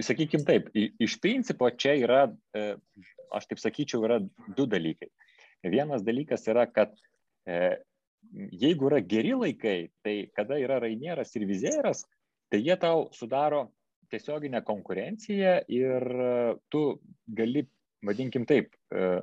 [0.02, 2.72] sakykim taip, iš principo čia yra, e,
[3.36, 4.16] aš taip sakyčiau, yra
[4.56, 5.06] du dalykai.
[5.70, 6.96] Vienas dalykas yra, kad
[7.46, 7.76] e,
[8.58, 12.02] jeigu yra geri laikai, tai kada yra Rainieras ir Vizėras,
[12.50, 13.68] tai jie tau sudaro
[14.10, 16.34] tiesioginė konkurencija ir e,
[16.74, 16.82] tu
[17.30, 17.68] gali,
[18.02, 18.74] vadinkim taip,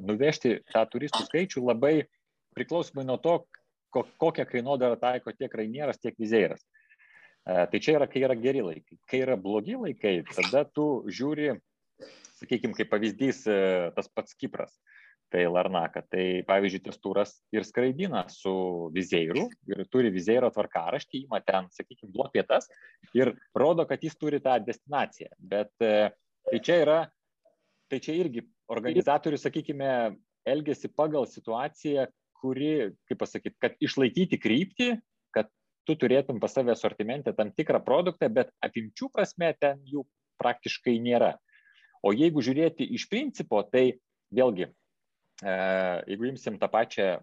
[0.07, 1.95] nuvežti tą turistų skaičių labai
[2.55, 3.41] priklausomai nuo to,
[3.91, 6.63] kokią kainodarą taiko tiek Rainieras, tiek Vizeiras.
[7.47, 8.99] E, tai čia yra, kai yra geri laikai.
[9.07, 11.53] Kai yra blogi laikai, tada tu žiūri,
[12.41, 13.45] sakykime, kaip pavyzdys
[13.95, 14.75] tas pats Kipras
[15.31, 16.03] tai Larnaka.
[16.07, 18.53] Tai pavyzdžiui, tas turas ir skraidina su
[18.95, 22.69] vizeiru ir turi vizeiro tvarkaraštį, ima ten, sakykime, blok vietas
[23.17, 25.33] ir rodo, kad jis turi tą destinaciją.
[25.39, 26.09] Bet e,
[26.47, 27.01] tai čia yra,
[27.91, 29.91] tai čia irgi organizatorius, sakykime,
[30.47, 32.07] elgesi pagal situaciją,
[32.37, 34.89] kuri, kaip pasakyti, kad išlaikyti kryptį,
[35.35, 35.49] kad
[35.87, 40.03] tu turėtum pas save asortimente tam tikrą produktą, bet apimčių prasme ten jų
[40.41, 41.35] praktiškai nėra.
[42.05, 43.89] O jeigu žiūrėti iš principo, tai
[44.35, 44.67] vėlgi
[45.45, 45.53] E,
[46.09, 47.17] jeigu imsim tą pačią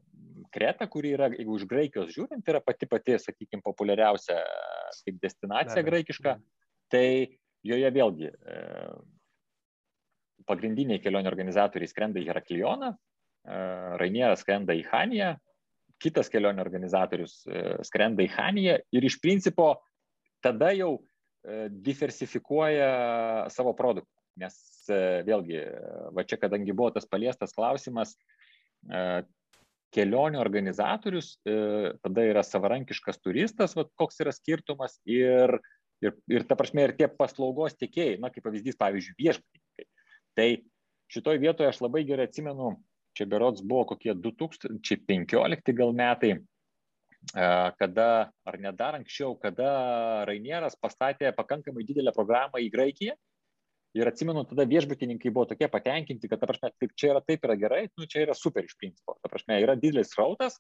[0.55, 4.37] Kretą, kuri yra, jeigu iš Graikijos žiūrint, yra pati pati, sakykime, populiariausia
[5.03, 6.35] kaip destinacija Be, graikiška,
[6.95, 7.07] tai
[7.67, 8.61] joje vėlgi e,
[10.47, 13.59] pagrindiniai kelionių organizatoriai skrenda į Heraklioną, e,
[13.99, 15.33] Rainieras skrenda į Haniją,
[16.03, 17.43] kitas kelionių organizatorius
[17.87, 19.75] skrenda į Haniją ir iš principo
[20.45, 20.97] tada jau
[21.85, 22.91] diversifikuoja
[23.53, 24.15] savo produktą.
[24.41, 24.57] Nes
[24.91, 25.61] e, vėlgi,
[26.15, 28.17] va čia kadangi buvo tas paliestas klausimas,
[28.91, 29.23] e,
[29.95, 35.55] kelionių organizatorius e, tada yra savarankiškas turistas, va, koks yra skirtumas ir,
[36.03, 39.87] ir, ir ta prasme ir tie paslaugos tiekėjai, na kaip pavyzdys, pavyzdžiui, viešbutininkai.
[40.35, 40.49] Tai
[41.15, 42.75] šitoje vietoje aš labai gerai atsimenu,
[43.17, 46.35] čia berots buvo kokie 2015 gal metai,
[47.81, 48.09] kada,
[48.45, 49.69] ar net dar anksčiau, kada
[50.29, 53.15] Rainieras pastatė pakankamai didelę programą į Graikiją
[53.95, 57.55] Ir atsimenu, tada viešbutininkai buvo tokie patenkinti, kad, ta prasme, taip čia yra, taip yra
[57.59, 59.15] gerai, nu čia yra super iš principo.
[59.23, 60.57] Ta prasme, yra didelis rautas,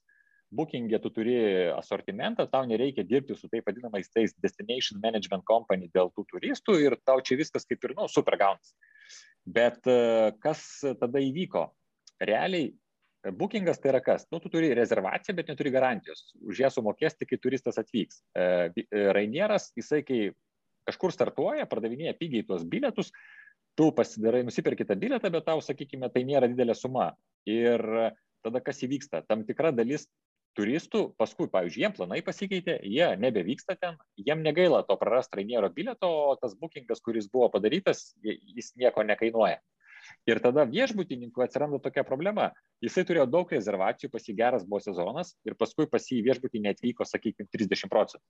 [0.54, 1.34] bookingė tu turi
[1.74, 6.94] asortimentą, tau nereikia dirbti su taip vadinamais tais destination management company dėl tų turistų ir
[7.02, 8.76] tau čia viskas kaip ir, nu, super gaunas.
[9.42, 9.98] Bet e,
[10.44, 10.62] kas
[11.02, 11.66] tada įvyko?
[12.22, 12.72] Realiai
[13.33, 14.27] Bookingas tai yra kas?
[14.33, 16.27] Nu, tu turi rezervaciją, bet neturi garantijos.
[16.44, 18.20] Už ją sumokės tik, kai turistas atvyks.
[18.37, 18.44] E,
[18.85, 20.18] e, Rainieras, jisai, kai
[20.85, 23.14] kažkur startuoja, pardavinėja pigiai tuos bilietus,
[23.79, 27.14] tu pasidarai, nusipirki tą bilietą, bet tau, sakykime, tai nėra didelė suma.
[27.48, 27.81] Ir
[28.44, 29.24] tada kas įvyksta?
[29.29, 30.05] Tam tikra dalis
[30.55, 36.11] turistų, paskui, pavyzdžiui, jiem planai pasikeitė, jie nebevyksta ten, jiem negaila to prarast rainiero bilieto,
[36.29, 39.59] o tas bookingas, kuris buvo padarytas, jis nieko nekainuoja.
[40.31, 42.50] Ir tada viešbutininkų atsiranda tokia problema.
[42.85, 47.07] Jisai turėjo daug rezervacijų, pas jį geras buvo sezonas ir paskui pas jį viešbutį netvyko,
[47.09, 48.24] sakykime, 30 procentų.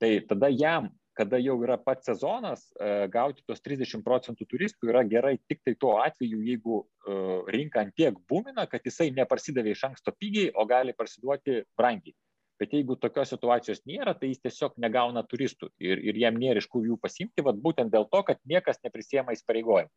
[0.00, 5.02] Tai tada jam kada jau yra pats sezonas, e, gauti tos 30 procentų turistų yra
[5.08, 7.16] gerai tik tai tuo atveju, jeigu e,
[7.56, 12.14] rinka antiek būmina, kad jisai neparsidavė iš anksto pigiai, o gali parsiduoti brangiai.
[12.60, 16.68] Bet jeigu tokios situacijos nėra, tai jis tiesiog negauna turistų ir, ir jam nėra iš
[16.72, 19.92] kur jų pasimti, vat būtent dėl to, kad niekas neprisiema įsipareigojimų.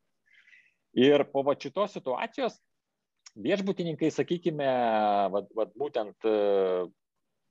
[0.97, 2.57] Ir po va šitos situacijos
[3.39, 4.69] viešbutininkai, sakykime,
[5.33, 6.37] vat, vat būtent e,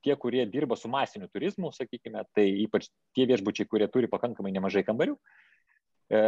[0.03, 4.83] tie, kurie dirba su masiniu turizmu, sakykime, tai ypač tie viešbučiai, kurie turi pakankamai nemažai
[4.87, 5.15] kambarių,
[6.11, 6.21] e,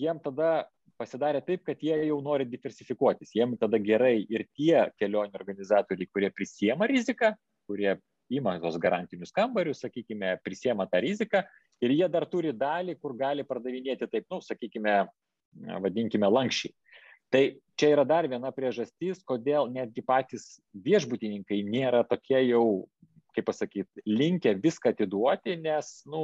[0.00, 0.66] jiem tada
[0.96, 3.34] pasidarė taip, kad jie jau nori diversifikuotis.
[3.36, 7.34] Jiem tada gerai ir tie kelionių organizatoriai, kurie prisiema riziką,
[7.68, 7.98] kurie
[8.32, 11.44] ima tos garantinius kambarius, sakykime, prisiema tą riziką
[11.84, 15.04] ir jie dar turi dalį, kur gali pardavinėti taip, nu, sakykime,
[15.82, 16.74] vadinkime lankščiai.
[17.32, 17.42] Tai
[17.76, 22.86] čia yra dar viena priežastis, kodėl netgi patys viešbutininkai nėra tokie jau
[23.36, 26.22] kaip pasakyti, linkę viską atiduoti, nes, nu,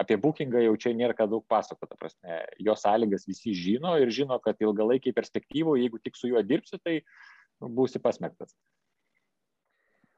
[0.00, 4.38] apie bookingą jau čia nėra ką daug pasakoti, prasme, jo sąlygas visi žino ir žino,
[4.40, 7.00] kad ilgalaikiai perspektyvoje, jeigu tik su juo dirbsi, tai
[7.60, 8.54] nu, būsi pasmektas.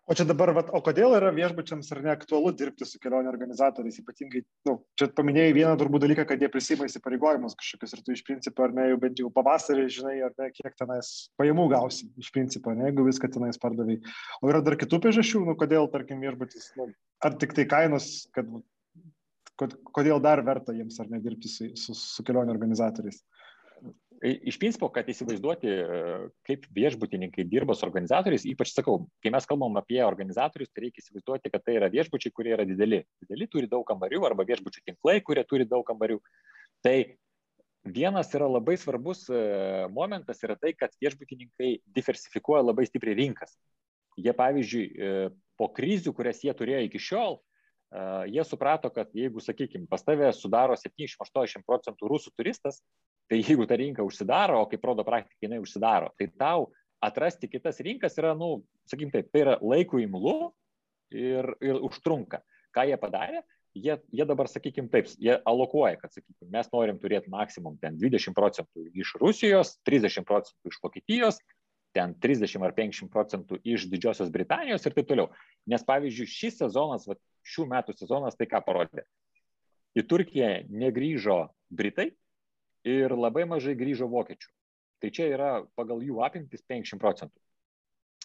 [0.05, 4.43] O čia dabar, vat, o kodėl yra viešbučiams ar neaktualu dirbti su kelionių organizatoriais, ypatingai,
[4.69, 8.67] nu, čia paminėjai vieną turbūt dalyką, kad jie prisima įsipareigojimus kažkokius ir tu iš principo,
[8.67, 12.75] ar ne, jau bent jau pavasarį žinai, ar ne, kiek tenais pajamų gausi iš principo,
[12.77, 13.97] ne, jeigu viską tenais pardavai.
[14.43, 16.91] O yra dar kitų priežasčių, nu, kodėl, tarkim, viešbutis, nu,
[17.25, 18.53] ar tik tai kainos, kad,
[19.97, 23.25] kodėl dar verta jiems ar nedirbti su, su, su kelionių organizatoriais?
[24.23, 25.73] Iš principo, kad įsivaizduoti,
[26.47, 31.51] kaip viešbutininkai dirba su organizatoriais, ypač sakau, kai mes kalbam apie organizatorius, tai reikia įsivaizduoti,
[31.53, 33.03] kad tai yra viešbučiai, kurie yra dideli.
[33.25, 36.21] Dideli turi daug kambarių arba viešbučių tinklai, kurie turi daug kambarių.
[36.85, 36.97] Tai
[37.85, 43.57] vienas yra labai svarbus e, momentas yra tai, kad viešbutininkai diversifikuoja labai stipriai rinkas.
[44.17, 45.27] Jie, pavyzdžiui, e,
[45.59, 50.31] po krizių, kurias jie turėjo iki šiol, e, jie suprato, kad jeigu, sakykime, pas tave
[50.37, 52.81] sudaro 70-80 procentų rusų turistas,
[53.31, 56.69] Tai jeigu ta rinka užsidaro, o kaip rodo praktika, jinai užsidaro, tai tau
[57.05, 58.59] atrasti kitas rinkas yra, nu,
[58.91, 60.53] sakykim taip, tai yra laikų imlu
[61.15, 62.43] ir, ir užtrunka.
[62.75, 63.43] Ką jie padarė?
[63.75, 68.37] Jie, jie dabar, sakykim taip, jie alokuoja, kad, sakykim, mes norim turėti maksimum ten 20
[68.37, 71.41] procentų iš Rusijos, 30 procentų iš Vokietijos,
[71.95, 75.31] ten 30 ar 50 procentų iš Didžiosios Britanijos ir taip toliau.
[75.71, 79.07] Nes, pavyzdžiui, šis sezonas, va, šių metų sezonas, tai ką parodė?
[79.95, 82.13] Į Turkiją negryžo Britai,
[82.85, 84.51] ir labai mažai grįžo vokiečių.
[85.03, 87.37] Tai čia yra pagal jų apimtis 50 procentų.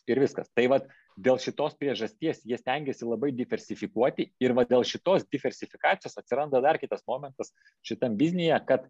[0.09, 0.47] Ir viskas.
[0.55, 0.87] Tai vad
[1.19, 7.03] dėl šitos priežasties jie stengiasi labai diversifikuoti ir vad dėl šitos diversifikacijos atsiranda dar kitas
[7.07, 7.51] momentas
[7.85, 8.87] šitam biznyje, kad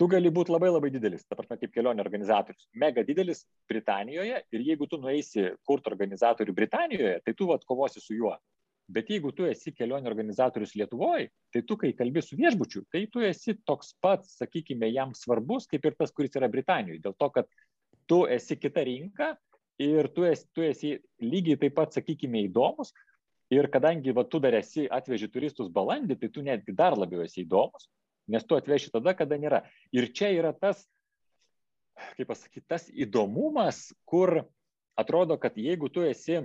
[0.00, 4.64] tu gali būti labai labai didelis, ta prasme, kaip kelionių organizatorius, mega didelis Britanijoje ir
[4.64, 8.34] jeigu tu nueisi kurti organizatorių Britanijoje, tai tu vat kovosi su juo.
[8.90, 13.22] Bet jeigu tu esi kelionių organizatorius Lietuvoje, tai tu, kai kalbi su viešbučiu, tai tu
[13.22, 17.02] esi toks pats, sakykime, jam svarbus, kaip ir tas, kuris yra Britanijoje.
[17.04, 17.46] Dėl to, kad
[18.10, 19.30] tu esi kita rinka
[19.78, 22.90] ir tu esi, tu esi lygiai taip pat, sakykime, įdomus.
[23.50, 27.44] Ir kadangi va, tu dar esi atveži turistus balandį, tai tu netgi dar labiau esi
[27.44, 27.88] įdomus,
[28.30, 29.64] nes tu atveši tada, kada nėra.
[29.94, 30.82] Ir čia yra tas,
[32.18, 34.44] kaip pasakyti, tas įdomumas, kur
[34.98, 36.42] atrodo, kad jeigu tu esi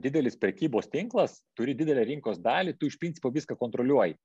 [0.00, 4.16] didelis prekybos tinklas, turi didelę rinkos dalį, tu iš principo viską kontroliuoji.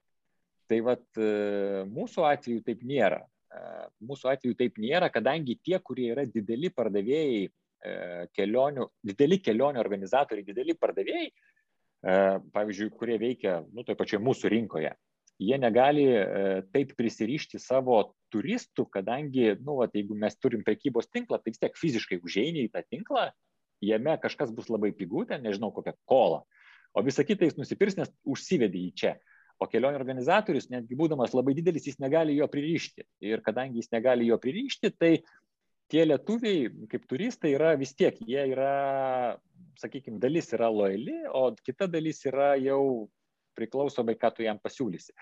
[0.71, 3.19] Tai vad e, mūsų atveju taip nėra.
[3.51, 3.63] E,
[4.07, 7.49] mūsų atveju taip nėra, kadangi tie, kurie yra dideli pardavėjai
[8.37, 11.31] kelionių, dideli kelionių organizatoriai, dideli pardavėjai,
[12.53, 14.91] pavyzdžiui, kurie veikia, nu, toje pačioje mūsų rinkoje,
[15.41, 16.03] jie negali
[16.75, 17.97] taip prisirišti savo
[18.29, 22.71] turistų, kadangi, nu, vat, jeigu mes turim prekybos tinklą, tai vis tiek fiziškai užeini į
[22.75, 23.31] tą tinklą
[23.81, 26.41] jame kažkas bus labai pigu, ten nežinau kokią kolą,
[26.93, 29.15] o visą kitą jis nusipirs, nes užsivedė į čia.
[29.61, 33.05] O kelionių organizatorius, netgi būdamas labai didelis, jis negali jo pririšti.
[33.29, 35.11] Ir kadangi jis negali jo pririšti, tai
[35.91, 39.35] tie lietuviai, kaip turistai, yra vis tiek, jie yra,
[39.81, 43.11] sakykime, dalis yra lojali, o kita dalis yra jau
[43.59, 45.13] priklausomai, ką tu jam pasiūlysi.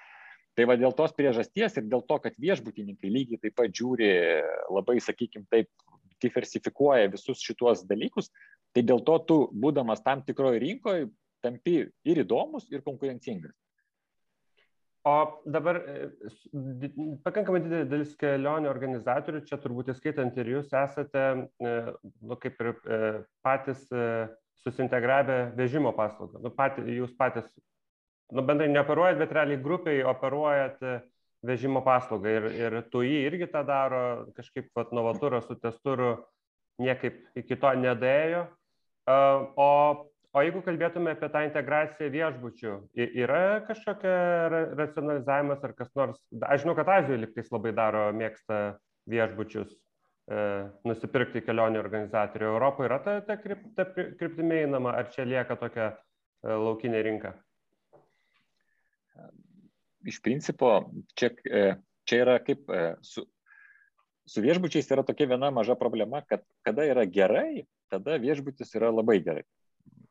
[0.55, 4.09] Tai va dėl tos priežasties ir dėl to, kad viešbutininkai lygiai taip pat žiūri
[4.71, 5.69] labai, sakykime, taip
[6.23, 8.29] diversifikuoja visus šituos dalykus,
[8.75, 11.09] tai dėl to tu, būdamas tam tikroje rinkoje,
[11.43, 13.55] tampi ir įdomus, ir konkurencingas.
[15.07, 16.09] O dabar e,
[17.23, 21.23] pakankamai didelė dalis kelionių organizatorių, čia turbūt įskaitant ir jūs, esate,
[21.63, 21.71] e,
[22.19, 22.99] nu, kaip ir e,
[23.45, 23.85] patys
[24.59, 26.41] susintegravę vežimo paslaugą.
[26.43, 27.47] Nu, pati, jūs patys,
[28.35, 30.83] nu, bendrai neoperuojat, bet realiai grupiai operuojat
[31.45, 34.01] vežimo paslaugą ir, ir tu jį irgi tą daro,
[34.37, 36.17] kažkaip vat, Novatūros su testuru
[36.81, 38.45] niekaip iki to nedėjo.
[39.09, 39.69] O,
[40.35, 44.13] o jeigu kalbėtume apie tą integraciją viešbučių, yra kažkokia
[44.77, 48.59] racionalizavimas ar kas nors, aš žinau, kad Azijoje liktais labai daro, mėgsta
[49.09, 50.43] viešbučius e,
[50.85, 52.51] nusipirkti kelionių organizatorių.
[52.53, 57.33] Europoje yra ta, ta, kryp, ta kryptimė einama, ar čia lieka tokia e, laukinė rinka?
[60.07, 61.63] Iš principo čia, e,
[62.07, 63.25] čia yra kaip e, su,
[64.29, 69.19] su viešbučiais yra tokia viena maža problema, kad kada yra gerai, tada viešbutis yra labai
[69.25, 69.45] gerai.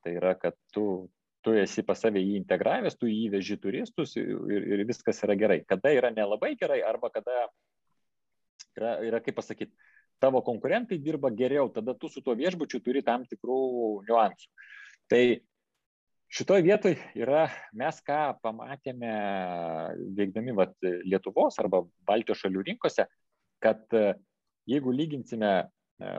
[0.05, 1.09] Tai yra, kad tu,
[1.45, 5.63] tu esi pas save jį integravęs, tu jį veži turistus ir, ir viskas yra gerai.
[5.69, 7.47] Kada yra nelabai gerai arba kada
[8.79, 9.75] yra, yra kaip pasakyti,
[10.23, 13.61] tavo konkurentai dirba geriau, tada tu su tuo viešbučiu turi tam tikrų
[14.09, 14.51] niuansų.
[15.09, 15.23] Tai
[16.29, 19.13] šitoj vietoj yra mes ką pamatėme
[20.19, 23.07] veikdami vat lietuvos arba baltijos šalių rinkose
[23.65, 24.13] kad e,
[24.69, 25.65] jeigu lyginsime e,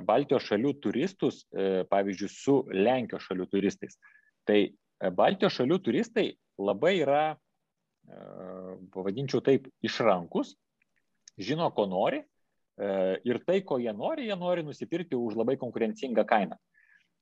[0.05, 3.99] baltijos šalių turistus e, pavyzdžiui su lenkijos šalių turistais
[4.49, 4.57] Tai
[5.15, 6.25] Baltijos šalių turistai
[6.59, 7.37] labai yra,
[8.93, 10.55] pavadinčiau taip, išrankus,
[11.37, 12.23] žino, ko nori
[13.29, 16.57] ir tai, ko jie nori, jie nori nusipirkti už labai konkurencingą kainą.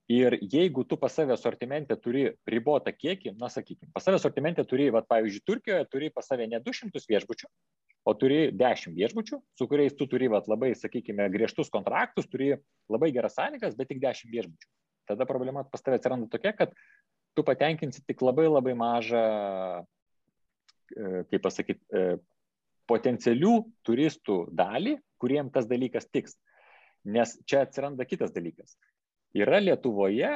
[0.07, 4.85] Ir jeigu tu pas save sortimente turi ribotą kiekį, na sakykime, pas save sortimente turi,
[4.95, 7.49] va, pavyzdžiui, Turkijoje turi pas save ne 200 viešbučių,
[8.07, 12.53] o turi 10 viešbučių, su kuriais tu turi va, labai, sakykime, griežtus kontraktus, turi
[12.87, 14.71] labai geras sąlygas, bet tik 10 viešbučių.
[15.11, 16.71] Tada problema pas tave atsiranda tokia, kad
[17.35, 19.27] tu patenkinsi tik labai labai mažą,
[20.95, 22.09] e, kaip pasakyti, e,
[22.87, 26.39] potencialių turistų dalį, kuriem tas dalykas tiks.
[27.03, 28.79] Nes čia atsiranda kitas dalykas
[29.37, 30.31] Yra Lietuvoje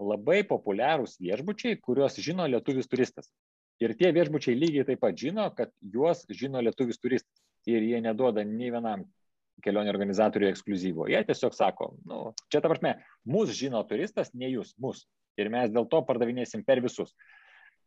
[0.00, 3.30] labai populiarūs viešbučiai, kuriuos žino lietuvis turistas.
[3.82, 7.42] Ir tie viešbučiai lygiai taip pat žino, kad juos žino lietuvis turistas.
[7.70, 9.06] Ir jie neduoda nei vienam
[9.64, 11.06] kelionių organizatoriui ekskluzyvo.
[11.10, 12.20] Jie tiesiog sako, nu,
[12.52, 15.04] čia ta prasme, mus žino turistas, ne jūs, mus.
[15.40, 17.14] Ir mes dėl to pardavinėsim per visus.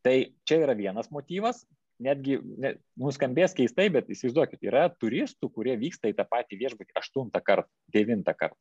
[0.04, 0.16] Tai
[0.48, 1.66] čia yra vienas motyvas,
[2.04, 7.44] netgi ne, nuskambės keistai, bet įsivaizduokit, yra turistų, kurie vyksta į tą patį viešbutį aštuntą
[7.44, 8.60] kartą, devintą kartą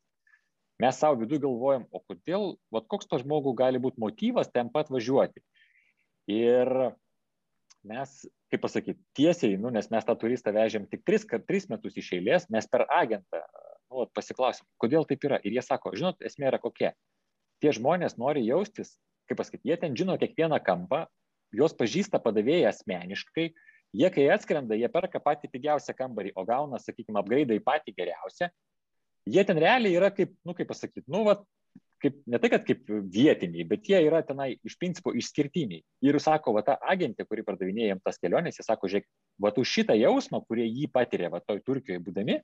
[0.83, 4.91] mes savo viduje galvojam, o kodėl, vat, koks to žmogų gali būti motyvas ten pat
[4.93, 5.43] važiuoti.
[6.33, 6.71] Ir
[7.87, 8.17] mes,
[8.51, 12.49] kaip pasakyti, tiesiai, nu, nes mes tą turistą vežėm tik tris, tris metus iš eilės,
[12.53, 13.43] mes per agentą
[13.91, 15.39] nu, pasiklausim, kodėl taip yra.
[15.47, 16.93] Ir jie sako, žinot, esmė yra kokia.
[17.62, 18.97] Tie žmonės nori jaustis,
[19.31, 21.07] kaip pasakyti, jie ten žino kiekvieną kampą,
[21.57, 23.47] juos pažįsta padavėjai asmeniškai,
[23.97, 28.51] jie kai atskrenda, jie perka patį pigiausią kambarį, o gauna, sakykime, apgraidą į patį geriausią
[29.27, 31.37] jie ten realiai yra kaip, nu kaip pasakyti, nu, va,
[32.03, 35.83] kaip, ne tai, kad kaip vietiniai, bet jie yra tenai iš principo išskirtiniai.
[36.07, 39.09] Ir sako, va ta agentė, kuri pardavinėja jiems tas keliones, jie sako, žiūrėk,
[39.43, 42.39] va už šitą jausmą, kurie jį patiria, va toj Turkijoje būdami,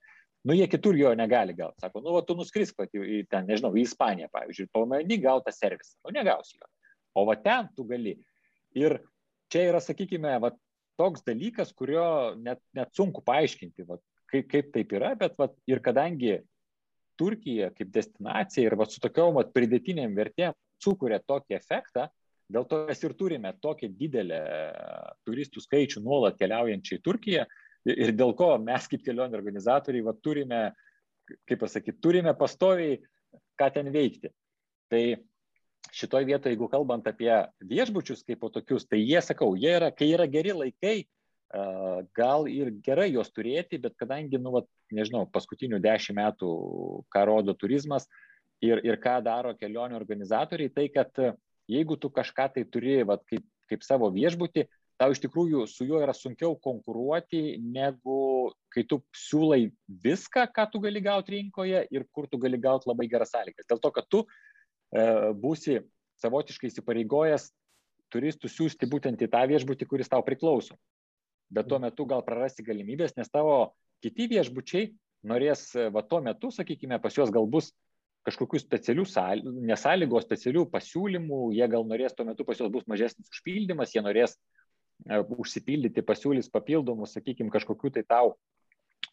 [0.49, 1.79] nu jie kitur jo negali gauti.
[1.85, 5.55] Sako, nu va tu nuskrisk, va, į ten, nežinau, į Ispaniją, pavyzdžiui, ir pamani gautą
[5.55, 5.99] servisą.
[6.07, 6.71] Nu negausi jo.
[7.15, 8.17] O va ten tu gali.
[8.79, 8.99] Ir
[9.53, 10.55] čia yra, sakykime, va,
[11.01, 13.99] toks dalykas, kurio net, net sunku paaiškinti, va,
[14.33, 16.39] kaip, kaip taip yra, bet va, ir kadangi
[17.19, 22.09] Turkija kaip destinacija ir va, su tokiom va, pridėtiniam vertėm sukuria tokį efektą,
[22.53, 24.41] dėl to mes ir turime tokį didelį
[25.27, 27.45] turistų skaičių nuolat keliaujančiai į Turkiją
[27.89, 30.63] ir dėl ko mes kaip kelionių organizatoriai va, turime,
[31.49, 33.01] kaip pasakyti, turime pastoviai
[33.59, 34.33] ką ten veikti.
[34.93, 35.03] Tai
[35.93, 37.33] šitoje vietoje, jeigu kalbant apie
[37.69, 41.03] viešbučius kaip po tokius, tai jie, sakau, jie yra, kai yra geri laikai,
[42.17, 46.53] gal ir gerai juos turėti, bet kadangi, nu, vat, nežinau, paskutinių dešimt metų,
[47.13, 48.09] ką rodo turizmas
[48.65, 51.13] ir, ir ką daro kelionių organizatoriai, tai kad
[51.69, 54.65] jeigu tu kažką tai turi, vat, kaip, kaip savo viešbutį,
[55.01, 59.67] tau iš tikrųjų su juo yra sunkiau konkuruoti, negu kai tu siūlai
[60.05, 63.69] viską, ką tu gali gauti rinkoje ir kur tu gali gauti labai geras sąlygas.
[63.69, 65.83] Dėl to, kad tu e, būsi
[66.23, 67.51] savotiškai įsipareigojęs
[68.13, 70.79] turistų siūsti būtent į tą viešbutį, kuris tau priklauso
[71.53, 74.91] bet tuo metu gal prarasi galimybės, nes tavo kiti viešbučiai
[75.29, 77.71] norės, va tuo metu, sakykime, pas juos gal bus
[78.27, 83.31] kažkokių specialių sąlygų, nesąlygos, specialių pasiūlymų, jie gal norės tuo metu pas juos bus mažesnis
[83.35, 84.63] užpildymas, jie norės uh,
[85.11, 88.35] užsipildyti, pasiūlys papildomų, sakykime, kažkokių tai tau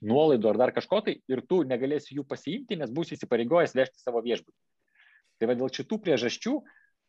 [0.05, 4.21] nuolaidų ar dar kažko tai ir tu negalėsi jų pasiimti, nes būsi įsipareigojęs vežti savo
[4.21, 4.55] viešbutį.
[5.39, 6.55] Tai va dėl šitų priežasčių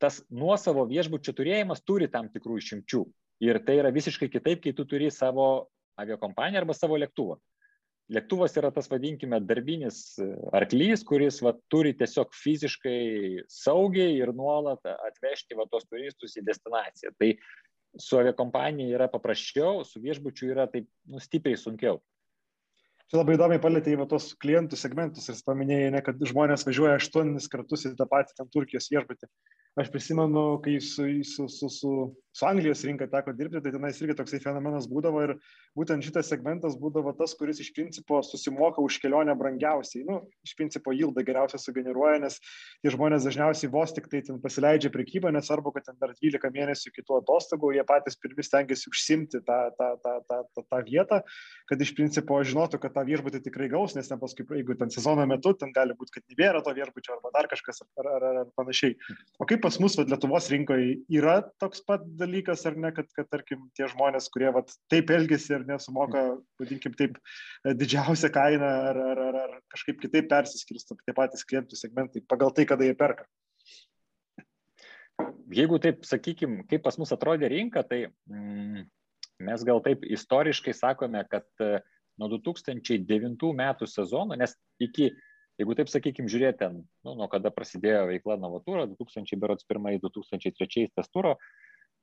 [0.01, 3.05] tas nuosavo viešbučio turėjimas turi tam tikrų išimčių.
[3.41, 7.39] Ir tai yra visiškai kitaip, kai tu turi savo aviakompaniją arba savo lėktuvą.
[8.11, 10.19] Lėktuvas yra tas, vadinkime, darbinis
[10.57, 17.15] arklys, kuris va, turi tiesiog fiziškai saugiai ir nuolat atvežti va, tos turistus į destinaciją.
[17.23, 17.31] Tai
[17.99, 22.01] su aviakompanija yra paprasčiau, su viešbučiu yra taip nu, stipriai sunkiau.
[23.11, 27.49] Čia labai įdomiai palėtė į tos klientų segmentus ir paminėjai, ne, kad žmonės važiuoja aštuonis
[27.51, 29.27] kartus į tą patį ten Turkijos viešbutį.
[29.83, 31.95] Aš prisimenu, kai su, su, su, su
[32.33, 35.33] su Anglijos rinka teko dirbti, tai tenais irgi toksai fenomenas būdavo ir
[35.79, 40.05] būtent šitas segmentas būdavo tas, kuris iš principo susimoka už kelionę brangiausiai.
[40.07, 42.39] Nu, iš principo jildą geriausiai sugeneruoja, nes
[42.83, 46.95] tie žmonės dažniausiai vos tik tai ten pasileidžia prekybą, nesvarbu, kad ten dar 12 mėnesių
[47.01, 51.23] kitų atostogų, jie patys pirmi stengiasi užsimti tą, tą, tą, tą, tą, tą vietą,
[51.71, 55.25] kad iš principo žinotų, kad tą viešbutį tikrai gaus, nes ne paskui, jeigu ten sezono
[55.29, 58.53] metu, ten gali būti, kad nebėra to viešbučio arba dar kažkas ar, ar, ar, ar
[58.59, 58.97] panašiai.
[59.41, 63.31] O kaip pas mus, vad, Lietuvos rinkoje yra toks pat dalykas, ar ne, kad, kad
[63.33, 66.27] tarkim, tie žmonės, kurie vat, taip elgesi ir nesumoka,
[66.61, 67.19] vadinkim, taip
[67.65, 72.69] didžiausią kainą ar, ar, ar, ar kažkaip kitaip persiskirsto tie patys klientų segmentai pagal tai,
[72.69, 73.29] kada jie perka.
[75.53, 78.87] Jeigu taip, sakykim, kaip pas mus atrodė rinka, tai mm,
[79.45, 81.47] mes gal taip istoriškai sakome, kad
[82.19, 85.11] nuo 2009 metų sezono, nes iki
[85.61, 91.35] Jeigu taip sakykime, žiūrėti nu, nuo kada prasidėjo veikla Novatūra, 2001-2003 tas turo,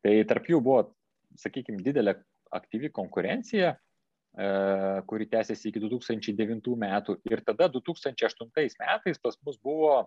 [0.06, 0.94] tai tarp jų buvo,
[1.42, 2.14] sakykime, didelė
[2.54, 3.80] aktyvi konkurencija, e,
[5.10, 7.18] kuri tęsiasi iki 2009 metų.
[7.32, 8.46] Ir tada 2008
[8.78, 10.06] metais pas mus buvo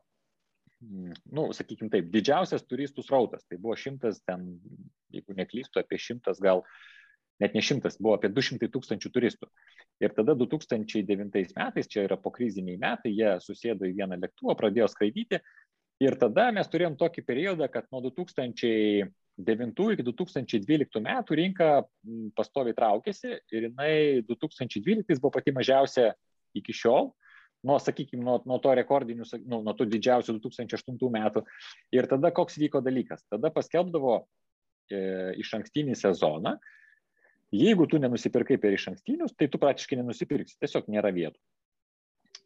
[0.81, 3.45] Mm, nu, sakykime taip, didžiausias turistų srautas.
[3.49, 4.47] Tai buvo šimtas, ten,
[5.13, 6.65] jeigu neklystu, apie šimtas, gal
[7.41, 9.49] net ne šimtas, buvo apie 200 tūkstančių turistų.
[10.05, 15.41] Ir tada 2009 metais, čia yra pokriziniai metai, jie susėdo į vieną lėktuvą, pradėjo skraidyti.
[16.01, 21.71] Ir tada mes turėjom tokį periodą, kad nuo 2009 iki 2012 metų rinka
[22.37, 23.95] pastoviai traukėsi ir jinai
[24.29, 26.13] 2012 buvo pati mažiausia
[26.57, 27.13] iki šiol
[27.63, 31.45] nuo, sakykime, nuo, nuo to rekordinių, nu, nuo tų didžiausių 2008 metų.
[31.95, 33.25] Ir tada koks vyko dalykas?
[33.29, 35.01] Tada paskelbdavo e,
[35.43, 36.57] iš ankstinį sezoną.
[37.51, 41.39] Jeigu tu nenusipirkai per iš ankstinius, tai tu praktiškai nenusipirksi, tiesiog nėra vietų.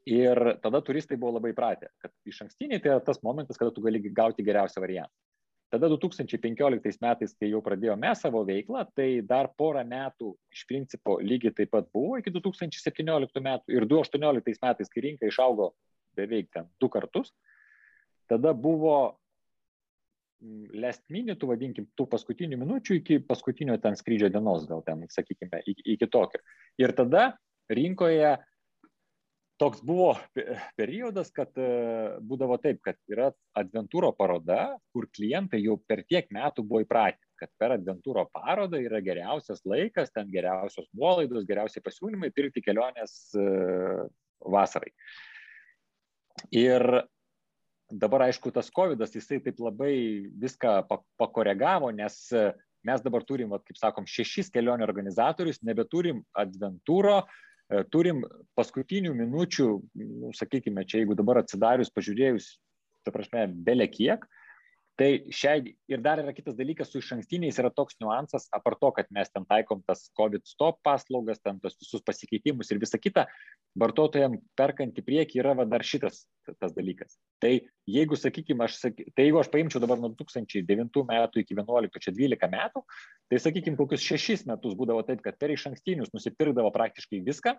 [0.09, 3.85] Ir tada turistai buvo labai pratę, kad iš ankstiniai tai yra tas momentas, kada tu
[3.85, 5.13] gali gauti geriausią variantą.
[5.73, 11.55] Tada 2015 metais, kai jau pradėjome savo veiklą, tai dar porą metų iš principo lygiai
[11.57, 15.73] taip pat buvo iki 2017 metų ir 2018 metais, kai rinka išaugo
[16.15, 17.33] beveik ten du kartus,
[18.31, 19.17] tada buvo
[20.75, 25.85] last minute, vadinkim, tų paskutinių minučių iki paskutinio ten skrydžio dienos, gal ten, sakykime, iki,
[25.97, 26.41] iki tokio.
[26.81, 27.31] Ir tada
[27.73, 28.35] rinkoje
[29.61, 30.15] toks buvo
[30.79, 31.69] periodas, kad e,
[32.27, 37.53] būdavo taip, kad yra adventūro paroda, kur klientai jau per tiek metų buvo įpratę, kad
[37.61, 43.47] per adventūro parodą yra geriausias laikas, ten geriausios nuolaidos, geriausiai pasiūlymai pirkti kelionės e,
[44.55, 44.91] vasarai.
[46.51, 46.83] Ir
[48.01, 49.95] dabar, aišku, tas COVID, jisai taip labai
[50.43, 50.83] viską
[51.21, 52.21] pakoregavo, nes
[52.85, 57.43] mes dabar turim, kaip sakom, šešis kelionių organizatorius, nebeturim adventūro, uh,
[57.73, 58.23] E, turim
[58.59, 59.69] paskutinių minučių,
[60.01, 62.49] nu, sakykime, čia jeigu dabar atsidarius, pažiūrėjus,
[63.07, 64.27] ta prasme, belė kiek,
[64.95, 68.93] Tai šiai ir dar yra kitas dalykas, su iš ankstiniais yra toks niuansas, apart to,
[68.95, 73.25] kad mes ten taikom tas COVID stop paslaugas, ten tos visus pasikeitimus ir visa kita,
[73.81, 76.23] vartotojams perkant į priekį yra va, dar šitas
[76.63, 77.19] tas dalykas.
[77.43, 77.51] Tai
[77.91, 82.15] jeigu, sakykime, aš, saky, tai jeigu aš paimčiau dabar nuo 2009 metų iki 2011, čia
[82.15, 82.85] 12 metų,
[83.33, 87.59] tai sakykime, kokius 6 metus būdavo taip, kad per iš ankstinius nusipirkdavo praktiškai viską,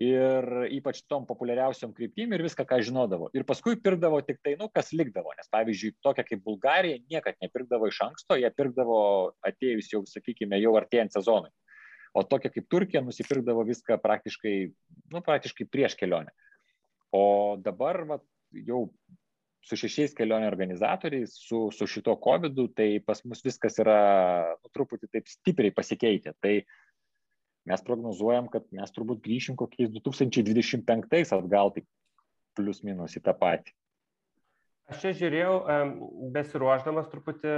[0.00, 3.28] ir ypač tom populiariausiom kryptim ir viską, ką žinodavo.
[3.36, 7.90] Ir paskui pirkdavo tik tai, nu, kas likdavo, nes pavyzdžiui, tokia kaip Bulgarija niekad nepirkdavo
[7.90, 9.00] iš anksto, jie pirkdavo
[9.44, 11.52] atėjus jau, sakykime, jau artėjant sezonui.
[12.16, 14.54] O tokia kaip Turkija nusipirkdavo viską praktiškai,
[15.12, 16.32] nu, praktiškai prieš kelionę.
[17.14, 18.22] O dabar va,
[18.56, 18.86] jau
[19.60, 24.00] su šešiais kelionių organizatoriais, su, su šito COVID, tai pas mus viskas yra
[24.56, 26.32] nu, truputį taip stipriai pasikeitę.
[26.40, 26.78] Tai uh,
[27.70, 31.86] mes prognozuojam, kad mes turbūt grįšim kokiais 2025 atgal, tai
[32.58, 33.74] plius minus į tą patį.
[34.90, 35.52] Aš čia žiūrėjau,
[36.34, 37.50] besiruoždamas truputį,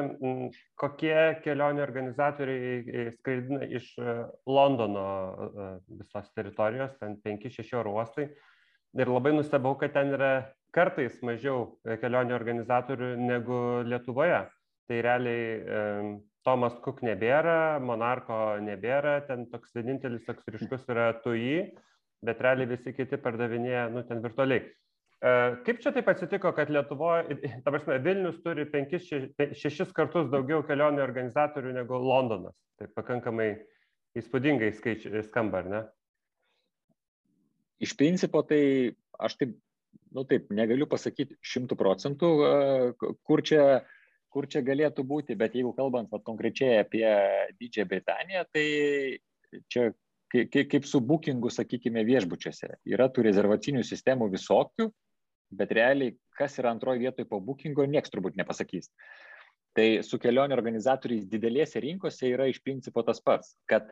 [0.76, 5.68] kokie kelionių organizatoriai skraidina iš e, Londono e,
[6.02, 8.26] visos teritorijos, ten 5-6 oro uostai.
[9.00, 10.32] Ir labai nustebau, kad ten yra
[10.76, 14.42] kartais mažiau kelionių organizatorių negu Lietuvoje.
[14.90, 21.68] Tai realiai Tomas Cook nebėra, Monarko nebėra, ten toks vienintelis toks ryškus yra TUI,
[22.26, 24.64] bet realiai visi kiti pardavinėja, nu, ten virtualiai.
[25.22, 25.32] E,
[25.66, 31.76] kaip čia taip atsitiko, kad Lietuvoje, ta prasme, Vilnius turi 5-6 kartus daugiau kelionių organizatorių
[31.78, 32.59] negu Londonas?
[32.80, 33.53] Tai pakankamai
[34.18, 35.84] įspūdingai skaičiai skamba, ar ne?
[37.82, 38.62] Iš principo, tai
[39.22, 39.55] aš taip,
[40.14, 43.99] nu taip, negaliu pasakyti šimtų procentų, e, kur čia uh,
[44.33, 47.05] kur čia galėtų būti, bet jeigu kalbant vat, konkrečiai apie
[47.61, 48.66] Didžiąją Britaniją, tai
[49.72, 49.91] čia
[50.33, 52.76] kaip, kaip su bookingu, sakykime, viešbučiuose.
[52.89, 54.89] Yra tų rezervacinių sistemų visokių,
[55.53, 58.91] bet realiai, kas yra antroje vietoje po bookingo, nieks turbūt nepasakys.
[59.76, 63.89] Tai su kelionių organizatoriais didelėse rinkose yra iš principo tas pats, kad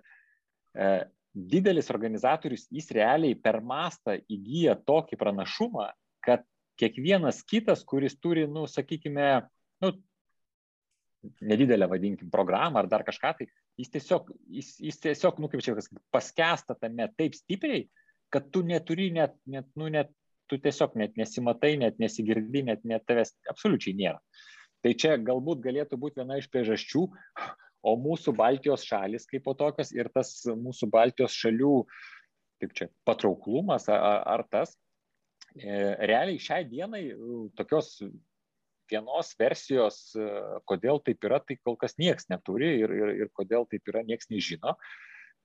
[0.76, 0.88] e,
[1.32, 5.88] didelis organizatorius, jis realiai per mastą įgyja tokį pranašumą,
[6.24, 6.45] kad
[6.80, 9.28] kiekvienas kitas, kuris turi, nu, sakykime,
[9.84, 9.93] nu,
[11.40, 13.48] nedidelę, vadinkim, programą ar dar kažką, tai
[13.80, 15.76] jis tiesiog, jis, jis tiesiog, nu kaip čia
[16.14, 17.86] paskesta tame taip stipriai,
[18.32, 20.12] kad tu neturi net, net, nu, net,
[20.50, 24.18] tu tiesiog net nesimatai, net nesigirdi, net, net tavęs absoliučiai nėra.
[24.80, 27.04] Tai čia galbūt galėtų būti viena iš priežasčių,
[27.86, 31.74] o mūsų Baltijos šalis kaip po tokios ir tas mūsų Baltijos šalių,
[32.60, 34.74] kaip čia, patrauklumas ar, ar tas,
[35.56, 35.68] e,
[36.10, 37.04] realiai šiai dienai
[37.56, 37.94] tokios
[38.91, 40.26] vienos versijos, e,
[40.68, 44.30] kodėl taip yra, tai kol kas niekas neturi ir, ir, ir kodėl taip yra, niekas
[44.32, 44.76] nežino.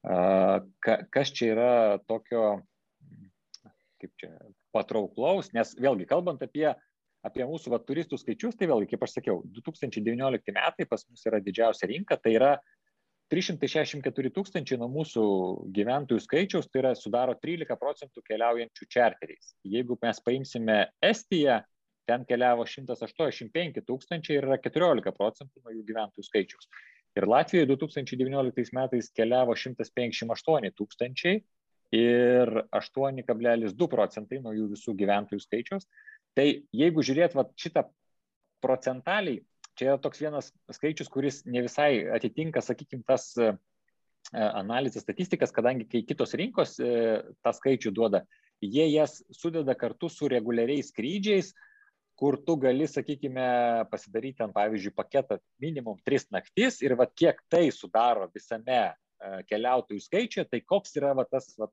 [0.06, 1.70] Ka, kas čia yra
[2.06, 2.60] tokio,
[3.98, 4.30] kaip čia,
[4.76, 6.68] patrauklaus, nes vėlgi, kalbant apie,
[7.26, 11.41] apie mūsų va, turistų skaičius, tai vėlgi, kaip aš sakiau, 2019 metai pas mus yra
[11.41, 12.52] didžiausia rinka, tai yra
[13.34, 15.24] 364 tūkstančiai nuo mūsų
[15.74, 19.56] gyventojų skaičiaus, tai yra sudaro 13 procentų keliaujančių čarteriais.
[19.66, 21.64] Jeigu mes paimsime Estiją,
[22.10, 26.70] ten keliavo 185 tūkstančiai ir yra 14 procentų nuo jų gyventojų skaičiaus.
[27.16, 31.39] Ir Latvijoje 2019 metais keliavo 158 tūkstančiai
[31.95, 35.88] ir 8,2 procentai nuo jų visų gyventojų skaičiaus.
[36.36, 37.86] Tai jeigu žiūrėt va, šitą
[38.64, 39.39] procentaliai,
[39.80, 43.53] čia yra toks vienas skaičius, kuris ne visai atitinka, sakykime, tas e,
[44.34, 46.89] analizės statistikas, kadangi kai kitos rinkos e,
[47.45, 48.26] tą skaičių duoda,
[48.64, 51.53] jie jas sudeda kartu su reguliariais skrydžiais,
[52.20, 53.45] kur tu gali, sakykime,
[53.91, 58.93] pasidaryti ten, pavyzdžiui, paketą minimum 3 naktis ir va kiek tai sudaro visame
[59.49, 61.70] keliautojų skaičiuje, tai koks yra va, tas va,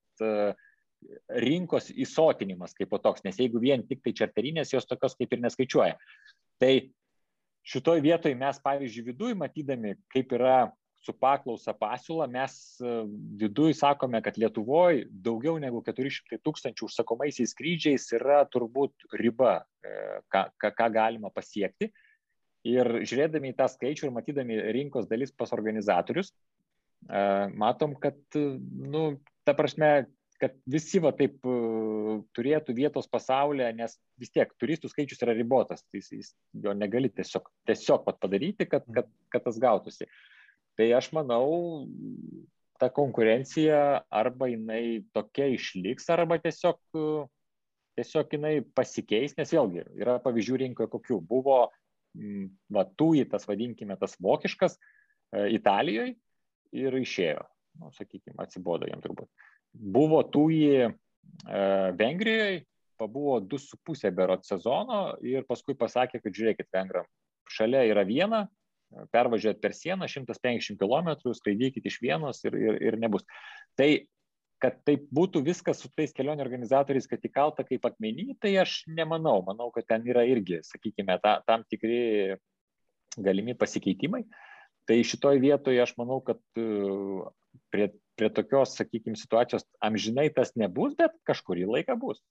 [1.43, 5.43] rinkos įsotinimas kaip po toks, nes jeigu vien tik tai čarterinės, jos tokios kaip ir
[5.43, 5.97] neskaičiuoja.
[6.63, 6.73] Tai
[7.67, 10.61] šitoj vietoj mes, pavyzdžiui, viduje matydami, kaip yra
[11.03, 12.55] su paklausa pasiūla, mes
[13.41, 19.95] viduje sakome, kad Lietuvoje daugiau negu 400 tūkstančių užsakomaisiais skrydžiais yra turbūt riba, e,
[20.33, 21.91] ką, ką, ką galima pasiekti.
[22.71, 26.31] Ir žiūrėdami į tą skaičių ir matydami rinkos dalis pas organizatorius,
[27.59, 30.07] matom, kad, nu, ta prasme,
[30.43, 31.39] kad visi va taip
[32.35, 36.31] turėtų vietos pasaulyje, nes vis tiek turistų skaičius yra ribotas, tai jis, jis
[36.65, 40.09] jo negali tiesiog, tiesiog padaryti, kad, kad, kad tas gautųsi.
[40.79, 41.85] Tai aš manau,
[42.81, 46.81] ta konkurencija arba jinai tokia išliks, arba tiesiog,
[47.99, 51.21] tiesiog jinai pasikeis, nes vėlgi yra pavyzdžių rinkoje kokių.
[51.29, 51.61] Buvo,
[52.73, 54.79] va, tūjį tas vadinkime, tas vokiškas
[55.53, 56.17] Italijoje,
[56.73, 57.45] ir išėjo,
[57.81, 59.29] nu, sakykime, atsibodo jam turbūt.
[59.73, 60.91] Buvo tų į e,
[61.99, 62.65] Vengrijoje,
[63.01, 67.09] pabuvo 2,5 berot sezono ir paskui pasakė, kad žiūrėkit, vengram,
[67.51, 68.45] šalia yra viena,
[69.15, 73.25] pervažiuojat per sieną 150 km, skraidykit iš vienos ir, ir, ir nebus.
[73.79, 73.91] Tai,
[74.63, 79.41] kad taip būtų viskas su tais kelionių organizatoriais, kad įkalta kaip akmenį, tai aš nemanau.
[79.47, 82.37] Manau, kad ten yra irgi, sakykime, ta, tam tikri
[83.19, 84.23] galimi pasikeitimai.
[84.87, 86.67] Tai šitoj vietoje aš manau, kad e,
[87.75, 87.89] prie,
[88.19, 92.23] prie tokios, sakykime, situacijos amžinai tas nebus, bet kažkurį laiką bus.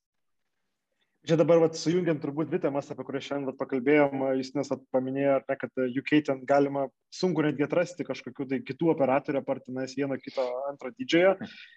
[1.21, 5.35] Čia dabar vat, sujungiant turbūt dvi temas, apie kurias šiandien vat, pakalbėjom, jūs nes paminėjo,
[5.45, 10.41] ne, kad UK ten galima sunku netgi atrasti kažkokių tai kitų operatorių, apartinais vieno kito
[10.65, 11.35] antro didžiojo,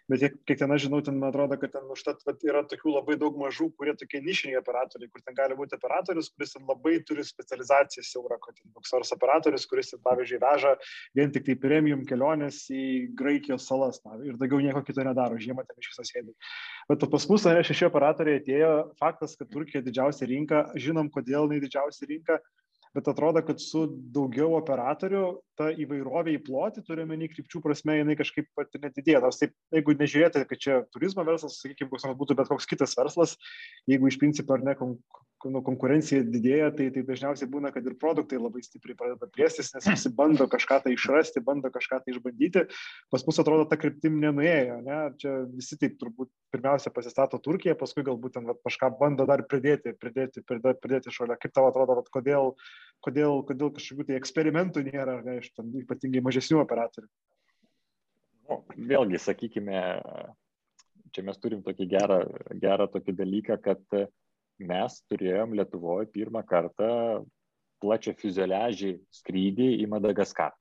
[0.09, 2.95] bet kiek, kiek ten aš žinau, ten man atrodo, kad ten užtat vat, yra tokių
[2.95, 6.97] labai daug mažų, kurie tokie nišiniai operatoriai, kur ten gali būti operatorius, kuris ten labai
[7.05, 10.72] turi specializaciją siaurą, kad ten koks nors operatorius, kuris ten, pavyzdžiui, veža
[11.20, 15.68] vien tik tai premium keliones į Graikijos salas na, ir daugiau nieko kito nedaro, žiemą
[15.68, 16.32] ten iš viso sėdi.
[16.91, 22.09] Bet pas mus, šeši operatoriai atėjo, faktas, kad Turkija didžiausia rinka, žinom, kodėl jinai didžiausia
[22.11, 22.39] rinka,
[22.95, 23.84] bet atrodo, kad su
[24.14, 25.24] daugiau operatorių
[25.59, 29.22] ta įvairovė į plotį, turime nei krypčių prasme, jinai kažkaip pat nedidėja.
[29.24, 32.97] Nors taip, jeigu nežiūrėti, kad čia turizmo verslas, sakykime, koks nors būtų bet koks kitas
[32.99, 33.36] verslas,
[33.90, 34.76] jeigu iš principo ar ne
[35.51, 39.88] nu, konkurencija didėja, tai, tai dažniausiai būna, kad ir produktai labai stipriai pradeda plėstis, nes
[39.90, 42.64] visi bando kažką tai išrasti, bando kažką tai išbandyti.
[43.12, 44.80] Pas mus atrodo, ta kryptim nenuėjo.
[44.86, 45.01] Ne?
[45.20, 49.95] Čia visi taip turbūt pirmiausia pasistato Turkiją, paskui galbūt ten vat, kažką bando dar pridėti,
[50.01, 51.38] pridėti, pridėti, pridėti šalia.
[51.40, 52.55] Kaip tau atrodo, vat, kodėl,
[53.05, 57.09] kodėl, kodėl kažkokių tai eksperimentų nėra, ne, iš ten ypatingai mažesnių operatorių?
[58.49, 59.79] Nu, vėlgi, sakykime,
[61.15, 62.19] čia mes turim tokį gerą,
[62.61, 63.97] gerą tokį dalyką, kad
[64.61, 66.91] mes turėjom Lietuvoje pirmą kartą
[67.83, 70.57] plačią fiuzeliažį skrydį į Madagaskarą.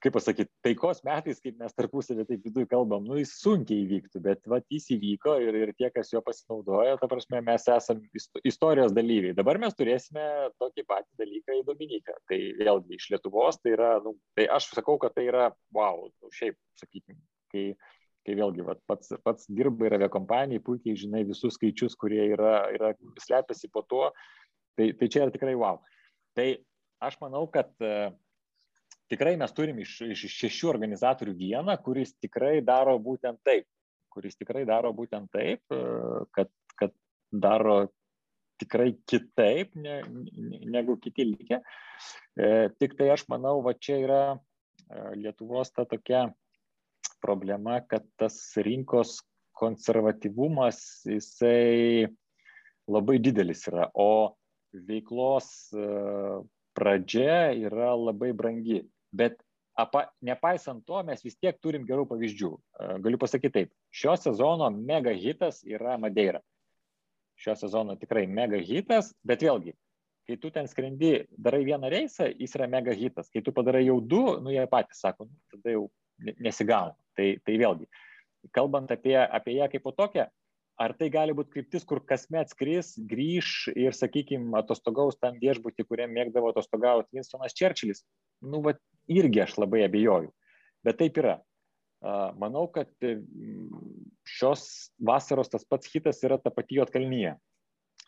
[0.00, 4.46] Kaip pasakyti, taikos metais, kaip mes tarpusavį taip viduje kalbam, nu jis sunkiai įvyktų, bet
[4.48, 9.36] vat, jis įvyko ir, ir tie, kas jo pasinaudojo, ta prasme, mes esame istorijos dalyviai.
[9.36, 10.24] Dabar mes turėsime
[10.62, 12.16] tokį patį dalyką į Dominiką.
[12.32, 16.32] Tai vėlgi iš Lietuvos, tai yra, nu, tai aš sakau, kad tai yra, wow, nu,
[16.32, 17.20] šiaip, sakykime,
[17.52, 17.66] kai
[18.26, 22.92] kai vėlgi vat, pats, pats dirba ir aviakompanijai, puikiai žinai visus skaičius, kurie yra, yra
[23.24, 24.10] slepiasi po tuo,
[24.78, 25.80] tai, tai čia yra tikrai wow.
[26.36, 26.46] Tai
[27.06, 28.12] aš manau, kad uh,
[29.10, 33.66] tikrai mes turim iš, iš šešių organizatorių vieną, kuris tikrai daro būtent taip,
[34.14, 36.94] kuris tikrai daro būtent taip, uh, kad, kad
[37.30, 37.82] daro
[38.60, 40.00] tikrai kitaip ne,
[40.68, 41.60] negu kiti likę.
[42.36, 44.22] E, tik tai aš manau, va čia yra
[45.14, 46.24] Lietuvos ta tokia
[47.22, 49.20] problema, kad tas rinkos
[49.60, 52.08] konservatyvumas, jisai
[52.90, 54.34] labai didelis yra, o
[54.88, 55.84] veiklos e,
[56.74, 58.80] pradžia yra labai brangi.
[59.16, 59.38] Bet
[59.80, 62.50] apa, nepaisant to, mes vis tiek turim gerų pavyzdžių.
[63.04, 66.42] Galiu pasakyti taip, šio sezono mega hitas yra Madeira.
[67.40, 69.72] Šio sezono tikrai mega hitas, bet vėlgi,
[70.28, 73.30] kai tu ten skrendi, darai vieną reisą, jis yra mega hitas.
[73.32, 75.86] Kai tu padarai jau du, nu jie patys sako, nu, tada jau
[76.20, 76.94] nesigauna.
[77.16, 77.88] Tai, tai vėlgi,
[78.54, 80.28] kalbant apie, apie ją kaip po tokią,
[80.80, 86.12] ar tai gali būti kryptis, kur kasmet skris, grįž ir, sakykime, atostogaus tam viešbutį, kuriam
[86.16, 88.04] mėgdavo atostogauti Winstonas Čerčilis,
[88.40, 88.76] nu, va,
[89.10, 90.30] irgi aš labai abejoju.
[90.86, 91.38] Bet taip yra.
[92.40, 92.88] Manau, kad
[94.24, 94.62] šios
[95.04, 97.34] vasaros tas pats hitas yra ta pati Jotkalnyje.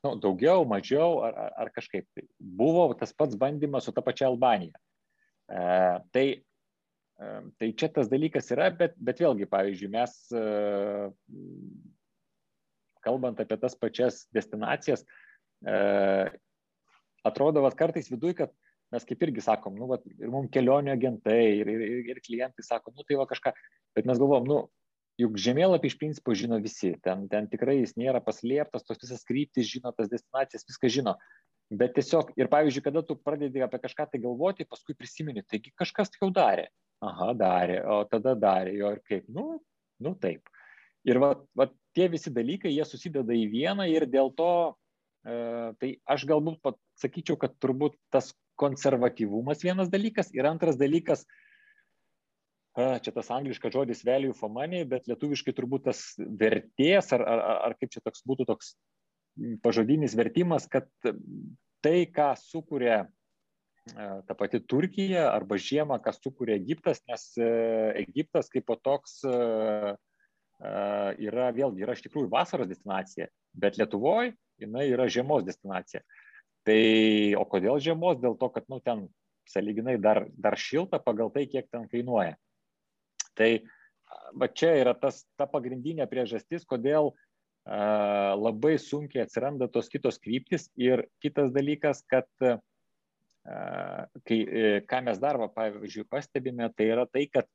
[0.02, 2.08] Nu, daugiau, mažiau ar, ar, kažkaip.
[2.16, 4.74] Tai buvo tas pats bandymas su ta pačia Albanija.
[5.52, 5.60] E,
[6.14, 6.26] tai
[7.58, 10.14] Tai čia tas dalykas yra, bet, bet vėlgi, pavyzdžiui, mes,
[13.04, 15.04] kalbant apie tas pačias destinacijas,
[17.22, 18.54] atrodo, kad kartais viduje, kad
[18.92, 22.94] mes kaip irgi sakom, nu, vat, ir mums kelionio agentai, ir, ir, ir klientai sako,
[22.96, 23.54] nu, tai va kažką,
[23.96, 24.58] bet mes galvom, nu,
[25.20, 29.68] juk žemėlapį iš principo žino visi, ten, ten tikrai jis nėra paslėptas, tos visas kryptis
[29.68, 31.16] žino, tas destinacijas, viską žino.
[31.72, 36.12] Bet tiesiog, ir pavyzdžiui, kada tu pradedi apie kažką tai galvoti, paskui prisimeni, taigi kažkas
[36.12, 36.68] tai jau darė
[37.02, 39.58] aha, darė, o tada darė jo ir kaip, nu,
[40.02, 40.46] nu taip.
[41.08, 41.66] Ir va, va,
[41.96, 44.52] tie visi dalykai, jie susideda į vieną ir dėl to,
[45.26, 45.34] e,
[45.80, 48.30] tai aš galbūt pasakyčiau, kad turbūt tas
[48.62, 51.26] konservatyvumas vienas dalykas ir antras dalykas,
[52.78, 57.42] e, čia tas angliškas žodis value for money, bet lietuviškai turbūt tas vertės, ar, ar,
[57.70, 58.76] ar kaip čia toks būtų toks
[59.64, 60.88] pažodinis vertimas, kad
[61.82, 63.02] tai, ką sukuria
[63.90, 67.48] E, ta pati Turkija arba žiemą, kas sukūrė Egiptas, nes e,
[68.04, 69.32] Egiptas kaip po toks e,
[71.26, 73.26] yra vėlgi, yra iš tikrųjų vasaros destinacija,
[73.58, 76.04] bet Lietuvoje jinai yra žiemos destinacija.
[76.68, 76.80] Tai
[77.40, 78.20] o kodėl žiemos?
[78.22, 79.06] Dėl to, kad nu, ten
[79.50, 82.36] saliginai dar, dar šilta pagal tai, kiek ten kainuoja.
[83.38, 83.50] Tai
[84.38, 90.68] va čia yra tas, ta pagrindinė priežastis, kodėl uh, labai sunkiai atsiranda tos kitos kryptis.
[90.78, 92.60] Ir kitas dalykas, kad uh,
[93.42, 97.48] kai, e, ką mes dar, va, pavyzdžiui, pastebime, tai yra tai, kad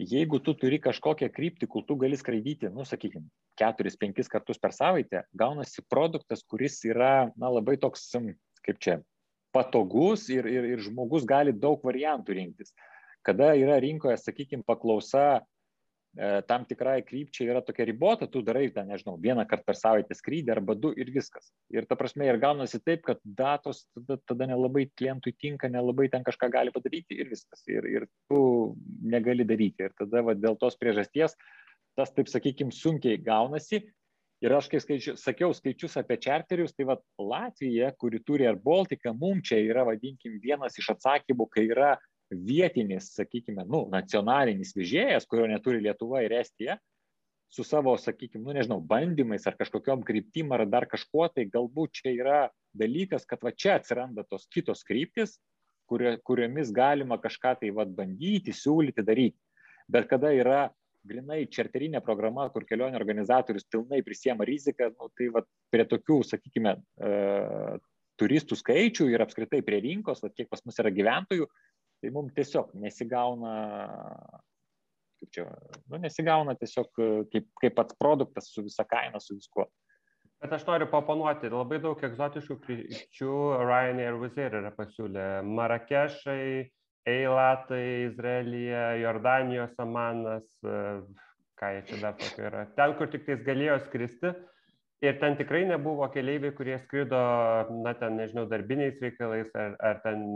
[0.00, 3.28] jeigu tu turi kažkokią kryptį, kur tu gali skraidyti, nu, sakykime,
[3.60, 8.08] keturis, penkis kartus per savaitę, gaunasi produktas, kuris yra, na, labai toks,
[8.64, 9.00] kaip čia,
[9.52, 12.72] patogus ir, ir, ir žmogus gali daug variantų rinktis.
[13.26, 15.42] Kada yra rinkoje, sakykime, paklausa
[16.50, 20.50] tam tikrai krypčiai yra tokia ribota, tu darai ten, nežinau, vieną kartą per savaitę skrydį
[20.56, 21.52] arba du ir viskas.
[21.70, 26.26] Ir ta prasme, ir gaunasi taip, kad datos tada, tada nelabai klientui tinka, nelabai ten
[26.26, 27.62] kažką gali padaryti ir viskas.
[27.70, 28.74] Ir, ir tu
[29.06, 29.86] negali daryti.
[29.86, 31.38] Ir tada va, dėl tos priežasties
[31.98, 33.84] tas, taip sakykime, sunkiai gaunasi.
[34.40, 39.12] Ir aš, kai skaičiu, sakiau skaičius apie čarterius, tai va Latvija, kuri turi Air Baltica,
[39.12, 41.90] mums čia yra, vadinkim, vienas iš atsakymų, kai yra
[42.30, 46.78] vietinis, sakykime, nu, nacionalinis vežėjas, kurio neturi Lietuva ir Estija,
[47.50, 52.14] su savo, sakykime, nu, nežinau, bandymais ar kažkokiam kryptim ar dar kažkuo, tai galbūt čia
[52.14, 52.40] yra
[52.78, 55.38] dalykas, kad va čia atsiranda tos kitos kryptis,
[55.90, 59.38] kurio, kuriomis galima kažką tai vad bandyti, siūlyti, daryti.
[59.90, 60.68] Bet kada yra
[61.06, 66.76] grinai čarterinė programa, kur kelionių organizatorius pilnai prisiema riziką, nu, tai va prie tokių, sakykime,
[67.00, 67.78] e,
[68.20, 71.48] turistų skaičių ir apskritai prie rinkos, va, kiek pas mus yra gyventojų,
[72.00, 73.54] tai mums tiesiog nesigauna,
[75.20, 75.46] kaip čia,
[75.90, 76.90] nu, nesigauna tiesiog
[77.32, 79.68] kaip, kaip pats produktas su visa kaina, su viskuo.
[80.40, 85.24] Bet aš noriu paponuoti, labai daug egzotiškų krypčių Ryanair Wizard yra pasiūlę.
[85.44, 86.70] Marakešai,
[87.08, 92.64] Eilatai, Izraelija, Jordanijos Amanas, ką jie čia dar tokio yra.
[92.78, 94.32] Ten, kur tik tais galėjo skristi.
[95.04, 97.20] Ir ten tikrai nebuvo keleiviai, kurie skrido,
[97.84, 100.26] na, ten, nežinau, darbiniais reikalais ar, ar ten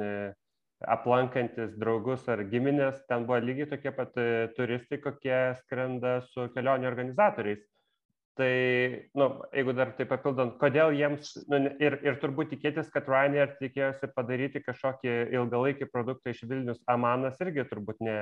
[0.83, 6.91] aplankantis draugus ar giminės, ten buvo lygiai tokie pat e, turistai, kokie skrenda su kelionių
[6.91, 7.63] organizatoriais.
[8.35, 8.55] Tai,
[9.15, 14.11] nu, jeigu dar tai papildant, kodėl jiems, nu, ir, ir turbūt tikėtis, kad Ryanair tikėjosi
[14.17, 18.17] padaryti kažkokį ilgalaikį produktą iš Vilnius Amanas irgi turbūt ne,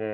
[0.00, 0.10] ne,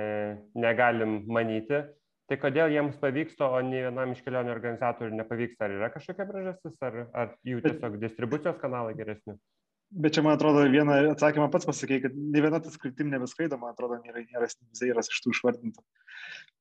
[0.58, 1.84] negalim manyti.
[2.30, 5.66] Tai kodėl jiems pavyksta, o ne vienam iš kelionių organizatorių nepavyksta?
[5.66, 9.38] Ar yra kažkokia priežastis, ar, ar jų tiesiog distribucijos kanalai geresni?
[9.90, 13.72] Bet čia, man atrodo, vieną atsakymą pats pasakėjai, kad ne viena tas kryptim nebeskraido, man
[13.74, 14.46] atrodo, nėra, nėra
[14.78, 15.82] zairas iš tų išvardintų.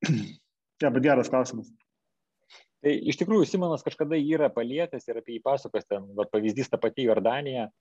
[0.81, 1.69] ja, bet geras klausimas.
[2.79, 6.79] Tai iš tikrųjų Simonas kažkada yra palietęs ir apie jį pasakas, ten va, pavyzdys ta
[6.81, 7.71] pati Jordanija e,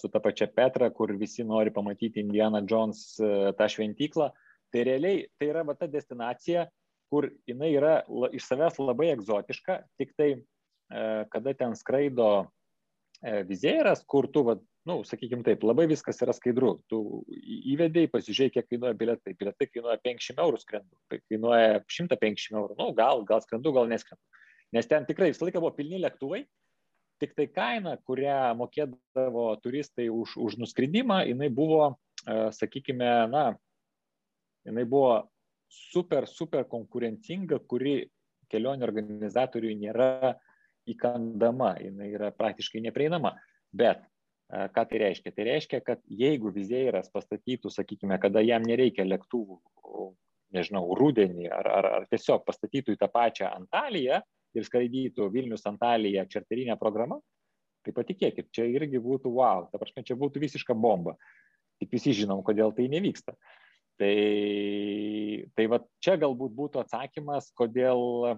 [0.00, 4.30] su ta pačia Petra, kur visi nori pamatyti Indiana Jones e, tą šventyklą.
[4.72, 6.64] Tai realiai tai yra va, ta destinacija,
[7.12, 7.98] kur jinai yra
[8.32, 10.40] iš savęs labai egzotiška, tik tai e,
[11.34, 12.46] kada ten skraido
[13.22, 14.56] vizėras, kur tu, va,
[14.88, 16.76] nu, sakykime taip, labai viskas yra skaidru.
[16.90, 16.98] Tu
[17.74, 19.36] įvedėjai, pasižiūrėjai, kiek kainuoja biletai.
[19.40, 22.78] Biletai kainuoja 500 eurų skrendu, kainuoja 150 eurų.
[22.80, 24.22] Nu, gal, gal skrendu, gal neskrendu.
[24.74, 26.42] Nes ten tikrai visą laiką buvo pilni lėktuvai,
[27.22, 31.94] tik tai kaina, kurią mokėdavo turistai už, už nuskridimą, jinai buvo,
[32.26, 33.44] sakykime, na,
[34.66, 35.22] jinai buvo
[35.70, 38.02] super, super konkurencinga, kuri
[38.52, 40.34] kelionių organizatoriui nėra
[40.90, 43.34] įkandama, jinai yra praktiškai neprieinama.
[43.74, 44.02] Bet
[44.50, 45.32] ką tai reiškia?
[45.34, 49.60] Tai reiškia, kad jeigu vizėjas pastatytų, sakykime, kada jam nereikia lėktuvų,
[50.54, 54.20] nežinau, rudenį ar, ar, ar tiesiog pastatytų į tą pačią Antaliją
[54.54, 57.18] ir skraidytų Vilnius Antalija čarterinė programa,
[57.84, 61.16] tai patikėkit, čia irgi būtų wow, ta prasme, čia būtų visiška bomba.
[61.82, 63.34] Tik visi žinom, kodėl tai nevyksta.
[63.98, 64.14] Tai,
[65.54, 68.36] tai va čia galbūt būtų atsakymas, kodėl, e,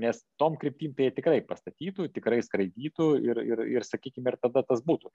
[0.00, 4.80] nes tom kryptim tai tikrai pastatytų, tikrai skraidytų ir, ir, ir sakykime, ir tada tas
[4.86, 5.12] būtų.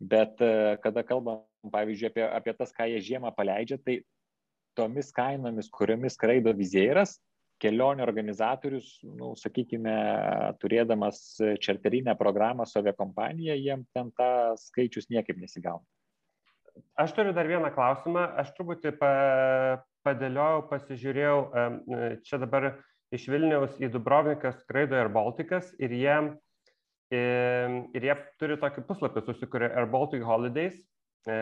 [0.00, 4.00] Bet e, kada kalbam, pavyzdžiui, apie, apie tas, ką jie žiemą paleidžia, tai
[4.78, 7.18] tomis kainomis, kuriomis skraido vizėras,
[7.60, 9.94] kelionių organizatorius, nu, sakykime,
[10.62, 11.22] turėdamas
[11.60, 15.84] čarterinę programą su aviakompanija, jiem ten tą skaičius niekaip nesigauna.
[17.00, 18.22] Aš turiu dar vieną klausimą.
[18.40, 19.10] Aš truputį pa,
[20.06, 21.36] padėliojau, pasižiūrėjau,
[22.24, 22.70] čia dabar
[23.14, 26.16] iš Vilniaus į Dubrovniką skraido Air Balticas ir jie,
[27.10, 30.76] ir jie turi tokį puslapį, susikūrė Air Baltic Holidays
[31.26, 31.38] e,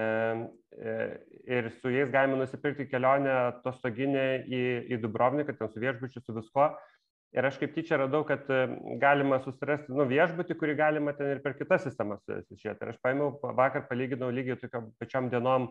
[1.48, 4.62] ir su jais galima nusipirkti kelionę atostoginę į,
[4.94, 6.72] į Dubrovniką, ten su viešbučiu, su viskuo.
[7.36, 8.46] Ir aš kaip tyčia radau, kad
[9.02, 12.80] galima susirasti nu, viešbutį, kurį galima ten ir per kitas sistemas susižiūrėti.
[12.80, 15.68] Ir aš paėmiau, vakar palyginau lygiai tokiam pačiam dienom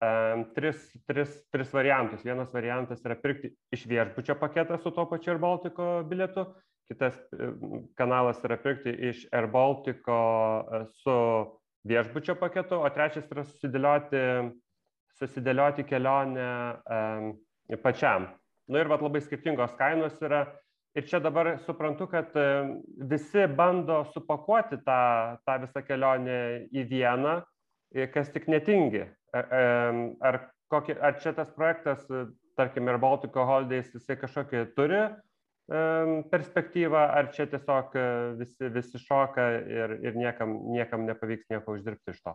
[0.00, 2.24] um, tris, tris, tris variantus.
[2.24, 6.46] Vienas variantas yra pirkti iš viešbučio paketą su to pačiu Air Baltico bilietu,
[6.90, 7.50] kitas e,
[7.98, 10.18] kanalas yra pirkti iš Air Baltico
[11.02, 11.16] su
[11.86, 14.22] viešbučio paketu, o trečias yra susidėlioti,
[15.20, 16.50] susidėlioti kelionę
[16.82, 17.32] um,
[17.82, 18.30] pačiam.
[18.66, 20.44] Na nu, ir vat, labai skirtingos kainos yra
[20.96, 22.42] Ir čia dabar suprantu, kad e,
[23.10, 25.00] visi bando supakuoti tą,
[25.44, 26.38] tą visą kelionę
[26.72, 27.34] į vieną,
[28.14, 29.02] kas tik netingi.
[29.36, 30.40] Ar,
[30.72, 32.26] kokį, ar čia tas projektas, e,
[32.58, 35.06] tarkim, ir Baltiko Holidays, jisai kažkokį turi
[35.66, 38.02] perspektyvą, ar čia tiesiog e,
[38.38, 42.34] visi, visi šoka ir, ir niekam, niekam nepavyks nieko uždirbti iš to?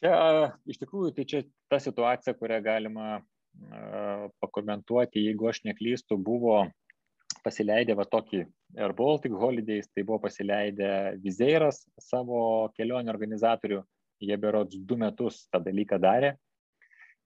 [0.00, 0.14] Čia
[0.64, 3.18] iš tikrųjų tai čia ta situacija, kurią galima
[4.42, 6.64] pakomentuoti, jeigu aš neklystu, buvo
[7.44, 8.40] pasileidę va tokį
[8.80, 10.88] Air Baltic Holidays, tai buvo pasileidę
[11.22, 13.82] Vizeiras savo kelionių organizatorių,
[14.22, 16.34] jie berods du metus tą dalyką darė.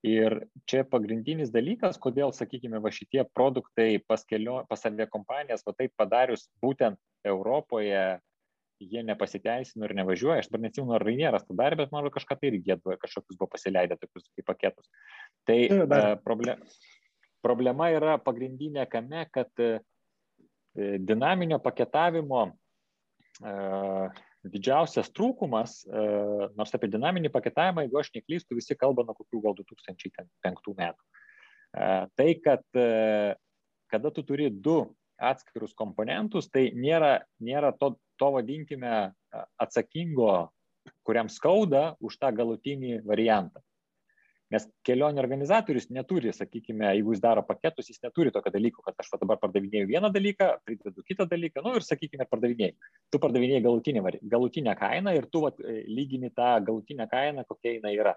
[0.06, 5.90] Ir čia pagrindinis dalykas, kodėl, sakykime, va šitie produktai pas, kelio, pas aviakompanijas, va taip
[5.98, 8.20] padarius būtent Europoje,
[8.78, 10.44] jie nepasiteisino ir nevažiuoja.
[10.44, 13.50] Aš dabar neatsimenu, ar Rainieras tą darė, bet manau, kažką tai irgi jie kažkokius buvo
[13.50, 14.86] pasileidę tokius kaip paketus.
[15.50, 16.62] Tai uh, problem,
[17.42, 19.82] problema yra pagrindinė kame, kad uh,
[20.78, 29.04] dinaminio paketavimo uh, didžiausias trūkumas, uh, nors apie dinaminį paketavimą, jeigu aš neklystu, visi kalba
[29.06, 31.02] nuo kokių gal 2005 metų.
[31.68, 33.34] Uh, tai, kad uh,
[33.88, 34.82] kada tu turi du
[35.18, 39.10] atskirus komponentus, tai nėra, nėra to, to vadinkime
[39.58, 40.50] atsakingo,
[41.02, 43.62] kuriam skauda už tą galutinį variantą.
[44.54, 49.10] Nes kelionių organizatorius neturi, sakykime, jeigu jis daro paketus, jis neturi tokio dalyko, kad aš
[49.20, 52.76] dabar pardavinėjau vieną dalyką, pridedu kitą dalyką, nu ir, sakykime, pardavinėjai.
[53.12, 58.16] Tu pardavinėjai galutinę, galutinę kainą ir tu vat, lygini tą galutinę kainą, kokia jinai yra.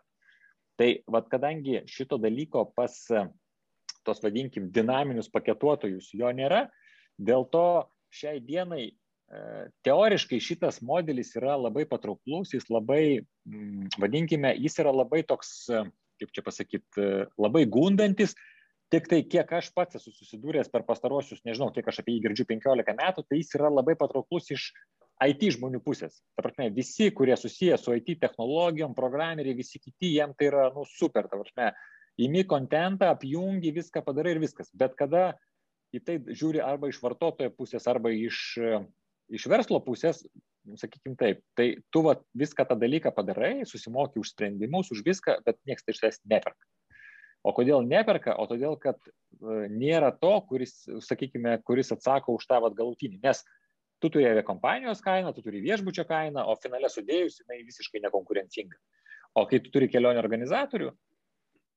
[0.80, 2.96] Tai vat, kadangi šito dalyko pas
[4.08, 6.70] tos, vadinkim, dinaminius paketuotojus jo nėra,
[7.22, 7.66] Dėl to
[8.14, 8.94] šiai dienai e,
[9.86, 15.84] teoriškai šitas modelis yra labai patrauklus, jis labai, mm, vadinkime, jis yra labai toks, e,
[16.22, 18.36] kaip čia pasakyti, e, labai gundantis,
[18.92, 22.48] tik tai kiek aš pats esu susidūręs per pastarosius, nežinau, kiek aš apie jį girdžiu
[22.50, 24.72] 15 metų, tai jis yra labai patrauklus iš
[25.22, 26.20] IT žmonių pusės.
[26.36, 30.86] Ta prasme, visi, kurie susiję su IT technologijom, programeriai, visi kiti, jiem tai yra, nu,
[30.90, 31.72] super, ta prasme,
[32.22, 34.72] įmi kontentą, apjungi, viską padarai ir viskas.
[34.78, 35.32] Bet kada
[35.96, 38.42] į tai žiūri arba iš vartotojo pusės, arba iš,
[39.32, 40.24] iš verslo pusės,
[40.78, 45.60] sakykime taip, tai tu va, viską tą dalyką padarai, susimoki už sprendimus, už viską, bet
[45.68, 46.70] niekas tai iš tavęs neperka.
[47.42, 48.36] O kodėl neperka?
[48.38, 49.12] O todėl, kad e,
[49.74, 50.76] nėra to, kuris,
[51.08, 53.18] sakykime, kuris atsako už tą vat, galutinį.
[53.24, 53.42] Nes
[54.02, 58.78] tu turi aviakompanijos kainą, tu turi viešbučio kainą, o finale sudėjus jinai visiškai nekonkurencinga.
[59.42, 60.92] O kai tu turi kelionių organizatorių,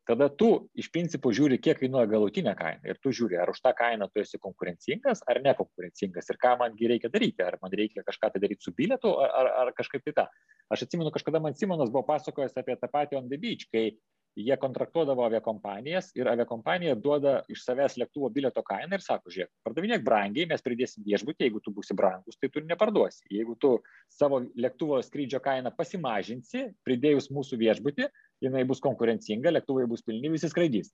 [0.09, 0.49] tada tu
[0.79, 4.23] iš principo žiūri, kiek kainuoja galutinė kaina ir tu žiūri, ar už tą kainą tu
[4.23, 8.67] esi konkurencingas ar nekonkurencingas ir ką mangi reikia daryti, ar man reikia kažką tai daryti
[8.67, 10.27] su bilietu ar, ar, ar kažkaip tai tą.
[10.73, 13.91] Aš atsimenu, kažkada man Simonas buvo pasakojęs apie tą patį On the Beach, kai
[14.37, 20.03] jie kontraktuodavo aviakompanijas ir aviakompanija duoda iš savęs lėktuvo bilieto kainą ir sako, žiūrėk, pardavinėk
[20.07, 23.23] brangiai, mes pridėsim viešbutį, jeigu tu būsi brangus, tai tu neparduosi.
[23.31, 23.77] Jeigu tu
[24.11, 28.11] savo lėktuvo skrydžio kainą pasimažinsi, pridėjus mūsų viešbutį,
[28.43, 30.91] jinai bus konkurencinga, lėktuvai bus pilni, visi skraidys.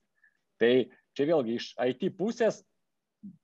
[0.61, 0.73] Tai
[1.17, 2.61] čia vėlgi iš IT pusės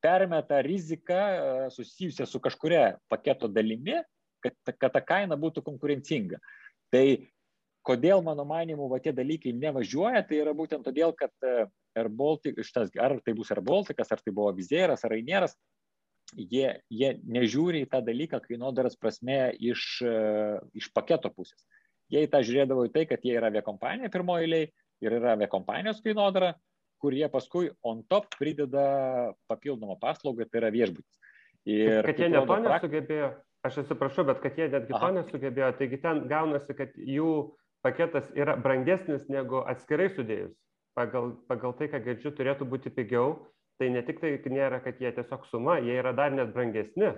[0.01, 1.39] permeta riziką e,
[1.73, 3.97] susijusią su kažkuria paketo dalimi,
[4.43, 6.39] kad, kad ta kaina būtų konkurencinga.
[6.93, 7.05] Tai
[7.87, 11.67] kodėl mano manimu va tie dalykai nevažiuoja, tai yra būtent todėl, kad e,
[11.97, 15.55] Air Baltic, šitas, ar tai bus Air Balticas, ar tai buvo Vizėras, ar Rainieras,
[16.35, 20.15] jie, jie nežiūri į tą dalyką kainodaras prasme iš, e,
[20.77, 21.63] iš paketo pusės.
[22.13, 24.69] Jie į tą žiūrėdavo į tai, kad jie yra aviakompanija pirmoji eiliai
[25.03, 26.53] ir yra aviakompanijos kainodara,
[27.01, 31.19] kur jie paskui on top prideda papildomą paslaugą, tai yra viešbutis.
[31.67, 33.29] Ir kad jie net to nesugebėjo,
[33.67, 37.31] aš atsiprašau, bet kad jie netgi to nesugebėjo, taigi ten gaunasi, kad jų
[37.85, 40.55] paketas yra brangesnis negu atskirai sudėjus.
[40.97, 43.35] Pagal, pagal tai, ką girdžiu, turėtų būti pigiau.
[43.77, 47.11] Tai ne tik tai nėra, kad jie tiesiog suma, jie yra dar net brangesni.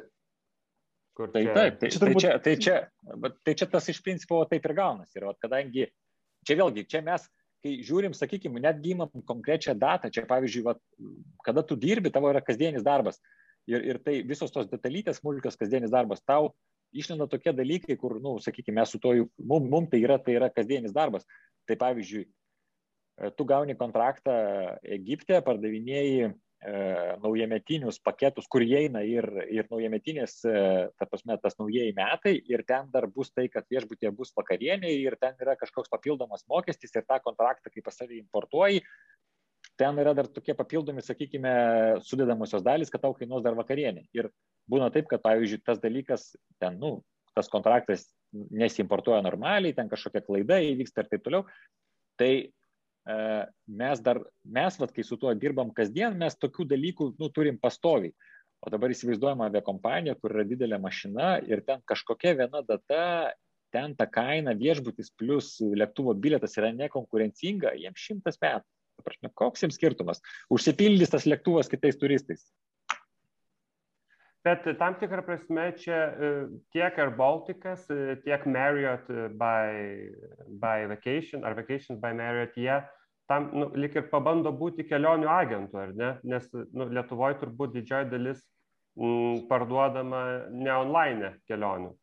[1.20, 1.56] Kur tai čia...
[1.58, 2.22] taip, tai, tai, turbūt...
[2.22, 5.20] tai, čia, tai, čia, tai čia tas iš principo taip ir gaunasi.
[5.20, 5.90] Ir kadangi
[6.48, 7.26] čia vėlgi, čia mes,
[7.60, 10.80] kai žiūrim, sakykime, netgi įmam konkrečią datą, čia pavyzdžiui, vat,
[11.44, 13.20] kada tu dirbi, tavo yra kasdienis darbas.
[13.68, 16.54] Ir, ir tai visos tos detalytės, smulkios kasdienis darbas, tau
[16.96, 19.12] išlenda tokie dalykai, kur, na, nu, sakykime, mes su to,
[19.44, 21.28] mum, mum tai yra, tai yra kasdienis darbas.
[21.68, 24.40] Tai pavyzdžiui, e, tu gauni kontraktą
[24.88, 26.32] Egipte, pardavinėjai
[27.24, 30.64] naujametinius paketus, kur įeina ir, ir naujametinės, e,
[31.00, 35.16] ta prasme, tas naujieji metai ir ten dar bus tai, kad viešbutė bus vakarienė ir
[35.22, 38.84] ten yra kažkoks papildomas mokestis ir tą kontraktą, kai pas savį importuoji,
[39.80, 41.54] ten yra dar tokie papildomi, sakykime,
[42.04, 44.10] sudėdamosios dalys, kad tau kainuos dar vakarienė.
[44.18, 44.28] Ir
[44.70, 46.98] būna taip, kad, pavyzdžiui, tas dalykas, ten, nu,
[47.38, 51.46] tas kontraktas nesimportuoja normaliai, ten kažkokia klaida įvyksta ir taip toliau.
[52.20, 52.50] Tai e,
[53.06, 58.14] mes dar, mes, vat, kai su tuo dirbam kasdien, mes tokių dalykų, nu, turim pastoviai.
[58.60, 63.32] O dabar įsivaizduojama avia kompanija, kur yra didelė mašina ir ten kažkokia viena data,
[63.72, 68.68] ten ta kaina viešbutis plus lėktuvo biletas yra nekonkurencinga, jiems šimtas metų.
[69.00, 70.20] Prasme, koks jums skirtumas?
[70.52, 72.44] Užsipildys tas lėktuvas kitais turistais.
[74.50, 76.30] Bet tam tikrą prasme čia e,
[76.74, 79.74] tiek Air Balticas, e, tiek Marriott e, by,
[80.62, 82.80] by Vacation ar Vacation by Marriott, jie
[83.30, 86.10] tam nu, lik ir pabando būti kelionių agentų, ar ne?
[86.26, 88.42] Nes nu, Lietuvoje turbūt didžioji dalis
[88.98, 91.94] m, parduodama ne online kelionių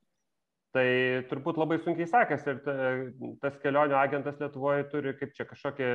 [0.77, 0.89] tai
[1.31, 2.75] turbūt labai sunkiai sekasi ir ta,
[3.41, 5.89] tas kelionių agentas Lietuvoje turi kaip čia kažkokią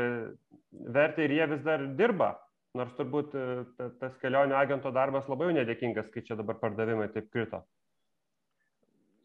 [0.95, 2.33] vertę ir jie vis dar dirba.
[2.77, 3.45] Nors turbūt e,
[3.75, 7.59] ta, tas kelionių agento darbas labai nedėkingas, kai čia dabar pardavimai taip krito.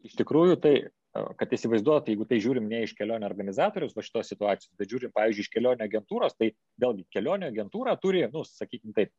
[0.07, 4.33] Iš tikrųjų, tai, e, kad įsivaizduot, jeigu tai žiūrim ne iš kelionio organizatorius, va šitos
[4.33, 6.51] situacijos, bet žiūrim, pavyzdžiui, iš kelionio agentūros, tai
[6.83, 9.15] vėlgi kelionio agentūra turi, nu, sakykime taip,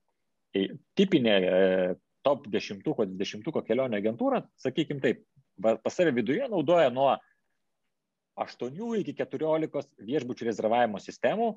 [1.00, 1.56] tipinė e,
[2.28, 5.24] top 10-20 kelionio agentūra, sakykime taip,
[5.64, 7.14] pas save viduje naudoja nuo
[8.38, 11.54] 8 iki 14 viešbučių rezervavimo sistemų,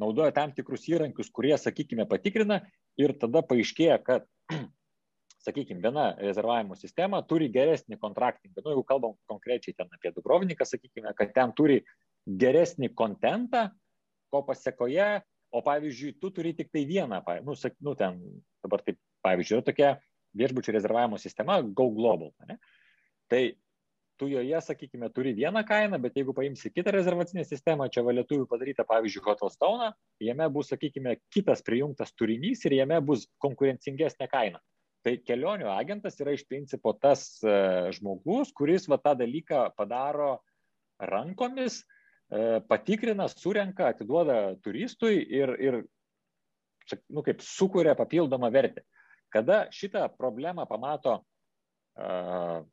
[0.00, 2.62] naudoja tam tikrus įrankius, kurie, sakykime, patikrina
[3.00, 4.28] ir tada paaiškėja, kad,
[5.46, 8.62] sakykime, viena rezervavimo sistema turi geresnį kontraktingą.
[8.62, 11.82] Nu, jeigu kalbam konkrečiai ten apie Dubrovniką, sakykime, kad ten turi
[12.26, 13.68] geresnį kontentą,
[14.32, 15.20] ko pasiekoje,
[15.52, 18.16] o pavyzdžiui, tu turi tik tai vieną, nu, sak, nu ten
[18.64, 19.90] dabar taip, pavyzdžiui, yra tokia
[20.38, 22.32] viešbučių rezervavimo sistema Go Global.
[22.48, 22.56] Ne?
[23.28, 23.42] Tai
[24.22, 28.84] tu joje, sakykime, turi vieną kainą, bet jeigu paimsi kitą rezervacinę sistemą, čia valietuvių padaryta,
[28.86, 29.88] pavyzdžiui, Hotel Stone,
[30.22, 34.60] jame bus, sakykime, kitas prijungtas turinys ir jame bus konkurencingesnė kaina.
[35.02, 40.36] Tai kelionių agentas yra iš principo tas uh, žmogus, kuris va tą dalyką padaro
[41.02, 45.80] rankomis, uh, patikrina, surenka, atiduoda turistui ir, ir
[47.10, 48.86] nu, kaip sukuria papildomą vertę.
[49.34, 51.24] Kada šitą problemą pamato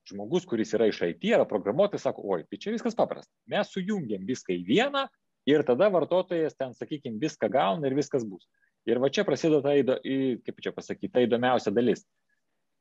[0.08, 3.32] žmogus, kuris yra iš IT, yra programuotojas, sako, oi, tai čia viskas paprasta.
[3.52, 5.06] Mes sujungiam viską į vieną
[5.50, 8.48] ir tada vartotojas ten, sakykime, viską gauna ir viskas bus.
[8.88, 10.00] Ir va čia prasideda ta,
[10.46, 12.06] kaip čia pasakyti, ta įdomiausia dalis.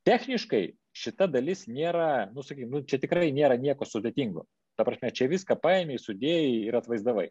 [0.07, 0.63] Techniškai
[0.97, 4.47] šita dalis nėra, nu, sakykime, nu, čia tikrai nėra nieko sudėtingo.
[4.79, 7.27] Ta prasme, čia viską paėmė, sudėjai ir atvaizdavai.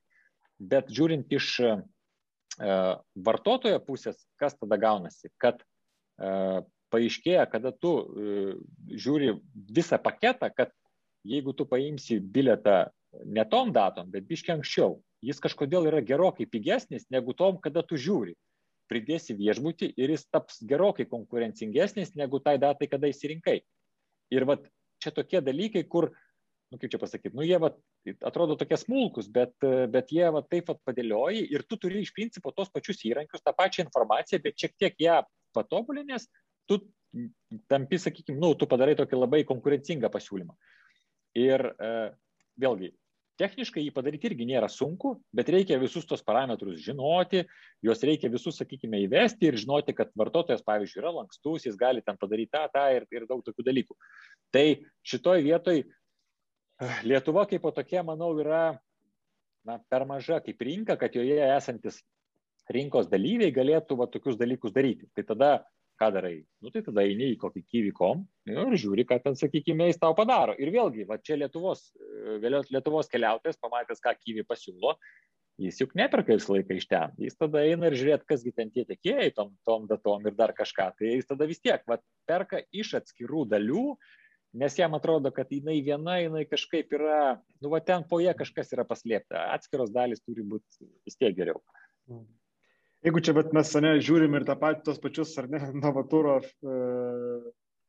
[0.59, 1.79] Bet žiūrint iš uh,
[3.15, 6.59] vartotojo pusės, kas tada gaunasi, kad uh,
[6.93, 8.35] paaiškėja, kada tu e,
[8.95, 9.33] žiūri
[9.75, 10.73] visą paketą, kad
[11.27, 12.85] jeigu tu paimsi biletą
[13.25, 17.99] ne tom datom, bet biškiai anksčiau, jis kažkodėl yra gerokai pigesnis negu tom, kada tu
[17.99, 18.35] žiūri.
[18.87, 23.59] Pridėsi viešbutį ir jis taps gerokai konkurencingesnis negu tai datai, kada įsirinkai.
[24.31, 24.63] Ir vat,
[25.03, 26.13] čia tokie dalykai, kur,
[26.71, 27.75] nu kaip čia pasakyti, nu jie vat,
[28.27, 29.55] atrodo tokie smulkus, bet,
[29.91, 33.55] bet jie vat, taip vat, padėlioji ir tu turi iš principo tos pačius įrankius, tą
[33.55, 35.21] pačią informaciją, bet šiek tiek ją
[35.55, 36.29] patobulinės,
[36.69, 36.81] tu
[37.71, 40.55] tampi, sakykime, nu, tu padarai tokį labai konkurencingą pasiūlymą.
[41.37, 41.91] Ir e,
[42.61, 42.91] vėlgi,
[43.37, 47.43] techniškai jį padaryti irgi nėra sunku, bet reikia visus tos parametrus žinoti,
[47.85, 52.17] juos reikia visus, sakykime, įvesti ir žinoti, kad vartotojas, pavyzdžiui, yra lankstus, jis gali ten
[52.19, 53.97] padaryti tą, tą ir, ir daug tokių dalykų.
[54.55, 54.67] Tai
[55.07, 55.85] šitoj vietoj
[57.09, 58.77] Lietuva kaip po tokia, manau, yra
[59.65, 62.03] na, per maža kaip rinka, kad joje esantis
[62.73, 65.09] rinkos dalyviai galėtų va, tokius dalykus daryti.
[65.17, 65.49] Tai tada
[65.99, 66.35] ką darai?
[66.63, 70.55] Nu tai tada eini į kokį kyvykom ir žiūri, ką ten, sakykime, jis tau padaro.
[70.61, 71.89] Ir vėlgi, va čia Lietuvos,
[72.43, 74.95] vėliau Lietuvos keliautojas, pamatęs, ką kyvį pasiūlo,
[75.61, 77.17] jis juk neperka visą laiką iš ten.
[77.21, 80.91] Jis tada eina ir žiūrėt, kasgi ten tie tiekėjai tom, tom datom ir dar kažką.
[80.99, 83.85] Tai jis tada vis tiek, va, perka iš atskirų dalių,
[84.57, 88.73] nes jam atrodo, kad jinai viena, jinai kažkaip yra, nu va ten po ją kažkas
[88.77, 89.49] yra paslėpta.
[89.57, 91.61] Atskiros dalis turi būti vis tiek geriau.
[93.07, 96.79] Jeigu čia bet mes ne, žiūrim ir tą patį, tos pačius, ar ne, Novatūro e,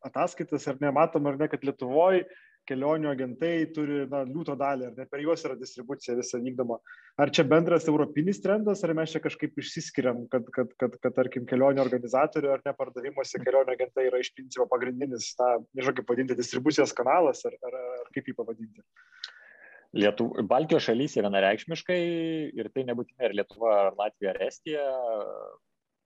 [0.07, 2.29] ataskaitas, ar ne, matom, ar ne, kad Lietuvoje
[2.69, 6.77] kelionių agentai turi na, liūto dalį, ar ne, per juos yra distribucija visa vykdoma.
[7.19, 11.49] Ar čia bendras europinis trendas, ar mes čia kažkaip išsiskiriam, kad, kad, kad, kad tarkim,
[11.51, 16.39] kelionių organizatorių ar ne pardavimuose kelionių agentai yra iš principo pagrindinis, na, nežinau kaip pavadinti,
[16.39, 18.87] distribucijos kanalas, ar, ar, ar kaip jį pavadinti.
[19.97, 20.35] Lietuv...
[20.49, 22.03] Baltijos šalyse vienareikšmiškai
[22.59, 24.85] ir tai nebūtinai ar Lietuva, ar Latvija, ar Estija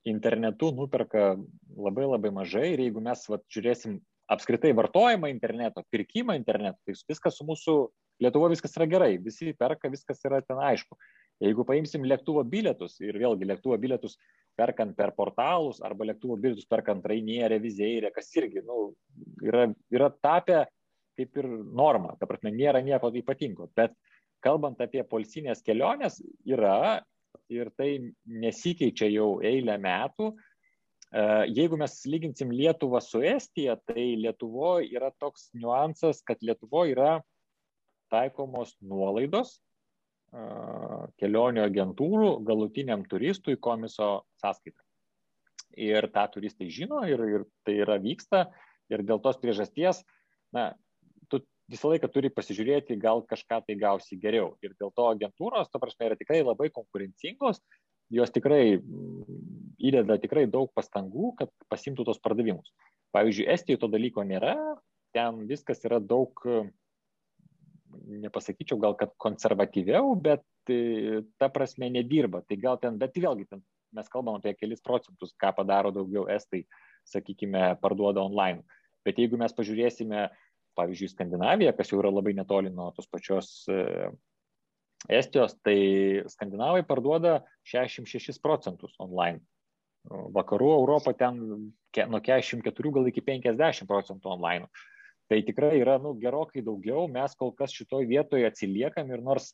[0.09, 1.33] internetu nuperka
[1.79, 3.99] labai labai mažai ir jeigu mes vat, žiūrėsim
[4.33, 7.77] apskritai vartojimą interneto, pirkimą interneto, tai viskas su mūsų
[8.23, 10.95] Lietuvo viskas yra gerai, visi perka, viskas yra ten aišku.
[11.43, 14.15] Jeigu paimsim lėktuvo bilietus ir vėlgi lėktuvo bilietus
[14.59, 18.93] perkant per portalus arba lėktuvo bilietus perkant Rainierę, Vizėrę, kas irgi nu,
[19.43, 20.67] yra, yra tapę
[21.23, 23.71] kaip ir norma, ta prasme, nėra nieko ypatingo.
[23.79, 23.95] Bet
[24.43, 27.03] kalbant apie polsinės keliones, yra
[27.53, 27.91] ir tai
[28.27, 30.33] nesikeičia jau eilę metų.
[31.13, 37.13] E, jeigu mes lyginsim Lietuvą su Estija, tai Lietuvoje yra toks niuansas, kad Lietuvoje yra
[38.13, 40.47] taikomos nuolaidos e,
[41.21, 44.81] kelionių agentūrų galutiniam turistui komiso sąskaitą.
[45.81, 48.51] Ir tą turistai žino ir, ir tai yra vyksta.
[48.93, 50.03] Ir dėl tos priežasties,
[50.53, 50.75] na,
[51.71, 54.55] visą laiką turi pasižiūrėti, gal kažką tai gausi geriau.
[54.65, 57.63] Ir dėl to agentūros, to prasme, yra tikrai labai konkurencingos,
[58.13, 59.43] jos tikrai mm,
[59.91, 62.73] įdeda tikrai daug pastangų, kad pasimtų tos pardavimus.
[63.13, 64.57] Pavyzdžiui, Estijoje to dalyko nėra,
[65.17, 66.33] ten viskas yra daug,
[67.93, 72.41] nepasakyčiau gal, kad konservatyviau, bet e, ta prasme nedirba.
[72.49, 73.61] Tai gal ten, bet vėlgi ten
[73.93, 76.65] mes kalbam apie kelis procentus, ką padaro daugiau estai,
[77.09, 78.65] sakykime, parduoda online.
[79.07, 80.29] Bet jeigu mes pažiūrėsime
[80.79, 84.11] pavyzdžiui, Skandinavija, kas jau yra labai netoli nuo tos pačios e,
[85.11, 89.41] Estijos, tai skandinavai parduoda 66 procentus online.
[90.07, 94.71] Vakarų Europą ten nuo 44 gal iki 50 procentų online.
[95.31, 99.53] Tai tikrai yra nu, gerokai daugiau, mes kol kas šitoje vietoje atsiliekam ir nors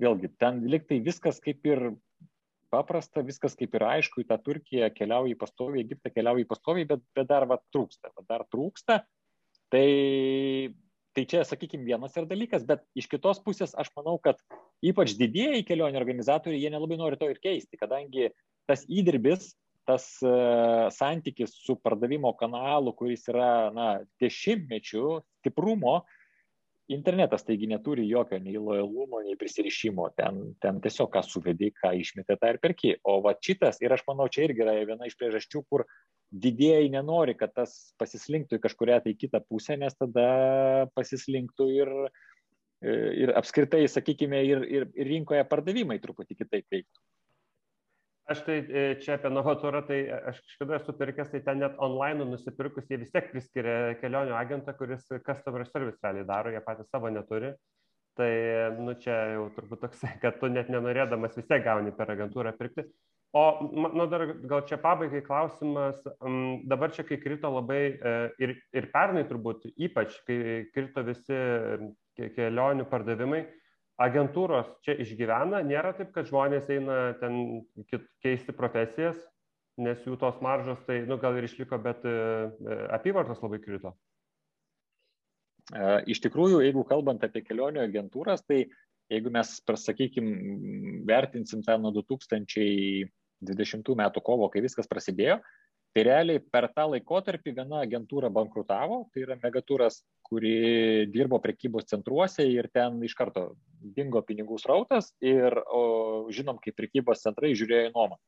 [0.00, 1.90] vėlgi ten liktai viskas kaip ir
[2.72, 6.88] paprasta, viskas kaip ir aišku, į tą Turkiją keliauja į pastoviai, Egiptą keliauja į pastoviai,
[6.88, 9.00] bet, bet dar va trūksta, va, dar trūksta
[9.74, 10.70] Tai,
[11.18, 14.38] tai čia, sakykime, vienas yra dalykas, bet iš kitos pusės aš manau, kad
[14.86, 18.28] ypač didieji kelionių organizatoriai, jie nelabai nori to ir keisti, kadangi
[18.70, 19.48] tas įdirbis,
[19.84, 23.88] tas uh, santykis su pardavimo kanalu, kuris yra na,
[24.22, 26.04] dešimtmečių stiprumo,
[26.94, 32.38] internetas taigi neturi jokio nei lojalumo, nei prisirišimo, ten, ten tiesiog ką suvedai, ką išmetė,
[32.38, 32.94] tą ir perki.
[33.02, 35.88] O va šitas, ir aš manau, čia irgi yra viena iš priežasčių, kur
[36.34, 40.28] didėjai nenori, kad tas pasislinktų į kažkuria tai kitą pusę, nes tada
[40.98, 41.92] pasislinktų ir,
[43.24, 47.04] ir apskritai, sakykime, ir, ir, rinkoje pardavimai truputį kitaip veiktų.
[48.24, 49.98] Aš tai e, čia apie novatūrą, tai
[50.30, 54.72] aš kažkada esu pirkęs, tai ten net online nusipirkus, jie vis tiek priskiria kelionių agentą,
[54.78, 57.52] kuris customer service realiai daro, jie patys savo neturi.
[58.16, 58.30] Tai,
[58.78, 62.86] nu, čia jau turbūt toks, kad tu net nenorėdamas vis tiek gauni per agentūrą pirkti.
[63.34, 65.98] O nu, dar gal čia pabaigai klausimas,
[66.70, 70.36] dabar čia kai krito labai e, ir, ir pernai turbūt ypač, kai
[70.70, 71.38] krito visi
[72.14, 73.40] kelionių pardavimai,
[74.06, 77.64] agentūros čia išgyvena, nėra taip, kad žmonės eina ten
[78.22, 79.18] keisti profesijas,
[79.82, 83.96] nes jų tos maržos tai nu, gal ir išliko, bet e, e, apyvartos labai krito.
[86.06, 88.66] Iš tikrųjų, jeigu kalbant apie kelionių agentūras, tai
[89.10, 91.90] jeigu mes, sakykime, vertinsim tą nuo
[93.42, 95.40] 2020 metų kovo, kai viskas prasidėjo,
[95.94, 102.46] tai realiai per tą laikotarpį viena agentūra bankrutavo, tai yra Megatūras, kuri dirbo prekybos centruose
[102.50, 103.52] ir ten iš karto
[103.96, 108.18] dingo pinigų srautas ir o, žinom, kaip prekybos centrai žiūrėjo į nuomą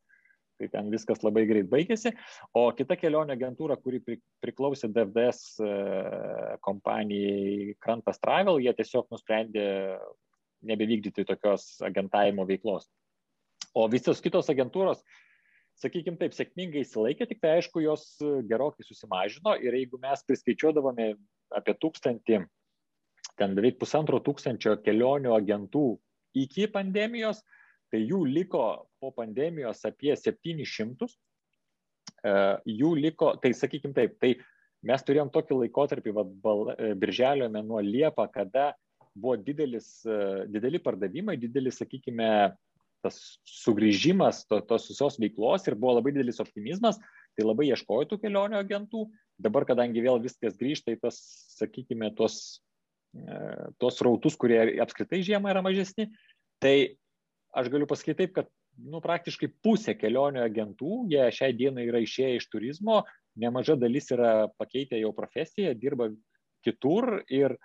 [0.56, 2.12] tai ten viskas labai greit baigėsi.
[2.56, 4.00] O kita kelionė agentūra, kuri
[4.40, 5.72] priklausė DFDS e,
[6.64, 9.66] kompanijai Krantas Travel, jie tiesiog nusprendė
[10.66, 12.88] nebevykdyti tokios agentavimo veiklos.
[13.76, 15.02] O visos kitos agentūros,
[15.76, 18.06] sakykime taip, sėkmingai įsilaikė, tik tai aišku, jos
[18.48, 21.10] gerokai susimažino ir jeigu mes priskaičiuodavome
[21.56, 22.40] apie tūkstantį,
[23.36, 25.86] ten beveik pusantro tūkstančio kelionių agentų
[26.36, 27.42] iki pandemijos,
[27.92, 28.64] tai jų liko
[29.00, 31.08] po pandemijos apie 700,
[32.24, 32.34] e,
[32.80, 34.34] jų liko, tai sakykime taip, tai
[34.86, 38.72] mes turėjom tokį laikotarpį, va, bal, e, birželio mėnuo Liepa, kada
[39.14, 42.30] buvo didelis, e, dideli pardavimai, didelis, sakykime,
[43.06, 43.16] tas
[43.48, 47.00] sugrįžimas to, tos visos veiklos ir buvo labai didelis optimizmas,
[47.36, 49.06] tai labai ieškojo tų kelionių agentų.
[49.42, 51.18] Dabar, kadangi vėl viskas grįžta į tas,
[51.56, 52.60] sakykime, tos,
[53.82, 56.08] tos rautus, kurie apskritai žiemą yra mažesni,
[56.62, 56.96] tai
[57.56, 62.40] aš galiu pasakyti taip, kad nu, praktiškai pusė kelionių agentų, jie šiai dienai yra išėję
[62.40, 63.02] iš turizmo,
[63.40, 66.10] nemaža dalis yra pakeitę jau profesiją, dirba
[66.66, 67.56] kitur ir,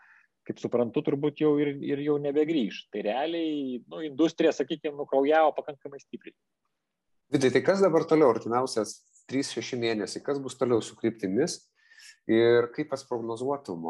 [0.51, 2.85] kaip suprantu, turbūt jau ir, ir jau nebegrįž.
[2.91, 6.35] Tai realiai nu, industrija, sakykime, nukraujavo pakankamai stipriai.
[7.31, 8.99] Vidai, tai kas dabar toliau, artimiausias
[9.31, 11.61] 3-6 mėnesiai, kas bus toliau su kryptimis
[12.27, 13.87] ir kaip pas prognozuotum,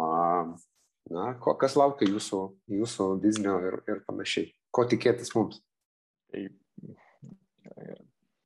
[1.11, 2.41] na, kas laukia jūsų,
[2.77, 5.57] jūsų biznio ir, ir panašiai, ko tikėtis mums?
[6.31, 6.45] Tai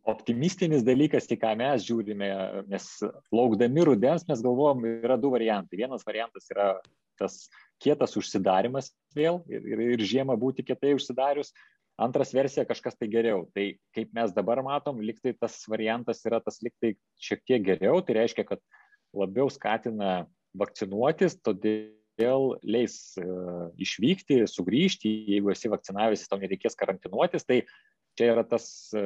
[0.05, 2.29] optimistinis dalykas, į ką mes žiūrime,
[2.69, 2.87] nes
[3.33, 5.81] laukdami rudens mes galvojam, yra du variantai.
[5.81, 6.75] Vienas variantas yra
[7.19, 7.45] tas
[7.83, 11.53] kietas užsidarimas vėl ir, ir, ir žiemą būti kietai užsidarius.
[12.01, 13.45] Antras versija kažkas tai geriau.
[13.55, 18.01] Tai kaip mes dabar matom, liktai tas variantas yra tas liktai šiek tiek geriau.
[18.03, 18.63] Tai reiškia, kad
[19.15, 20.25] labiau skatina
[20.59, 27.47] vakcinuotis, todėl leis uh, išvykti, sugrįžti, jeigu esi vakcinavęs, tau nereikės karantinuotis.
[27.47, 27.61] Tai
[28.15, 29.03] čia yra tas e,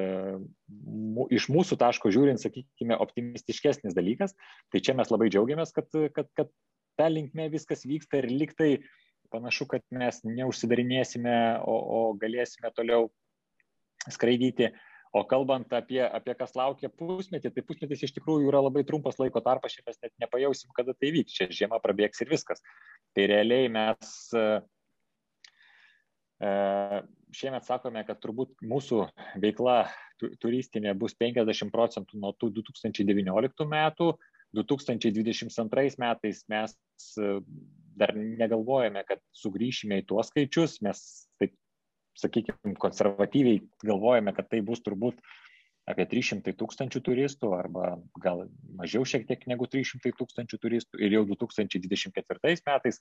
[1.33, 4.35] iš mūsų taško žiūrint, sakykime, optimistiškesnis dalykas.
[4.69, 6.51] Tai čia mes labai džiaugiamės, kad, kad, kad
[6.99, 8.71] ta linkme viskas vyksta ir liktai
[9.33, 11.33] panašu, kad mes neužsidarinėsime,
[11.63, 13.09] o, o galėsime toliau
[14.09, 14.73] skraidyti.
[15.15, 19.41] O kalbant apie, apie kas laukia pusmetį, tai pusmetis iš tikrųjų yra labai trumpas laiko
[19.41, 21.37] tarpas, šiandien mes net nepajausim, kada tai vyks.
[21.37, 22.61] Čia žiema prabėgs ir viskas.
[23.17, 24.11] Tai realiai mes
[26.39, 26.49] E,
[27.35, 29.03] šiemet sakome, kad turbūt mūsų
[29.43, 29.81] veikla
[30.39, 34.13] turistinė bus 50 procentų nuo tų 2019 metų.
[34.57, 36.75] 2022 metais mes
[37.21, 37.33] e,
[37.99, 41.03] dar negalvojame, kad sugrįšime į tuos skaičius, mes
[41.41, 41.53] taip,
[42.19, 45.19] sakykime, konservatyviai galvojame, kad tai bus turbūt
[45.89, 48.45] apie 300 tūkstančių turistų arba gal
[48.77, 52.99] mažiau šiek tiek negu 300 tūkstančių turistų ir jau 2024 metais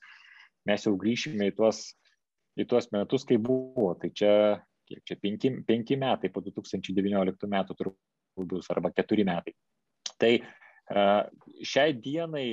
[0.68, 1.82] mes jau grįšime į tuos
[2.58, 3.92] į tuos metus, kai buvo.
[4.00, 4.32] Tai čia,
[4.88, 9.54] kiek čia, penki, penki metai po 2019 metų turbūt bus, arba keturi metai.
[10.18, 10.32] Tai
[10.88, 12.46] šiai dienai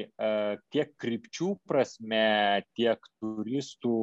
[0.73, 3.99] tiek krypčių prasme, tiek turistų,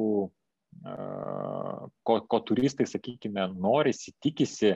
[2.03, 4.73] ko, ko turistai, sakykime, nori, tikisi,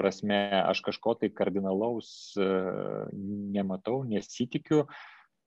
[0.00, 4.84] prasme, aš kažko tai kardinalaus nematau, nesitikiu.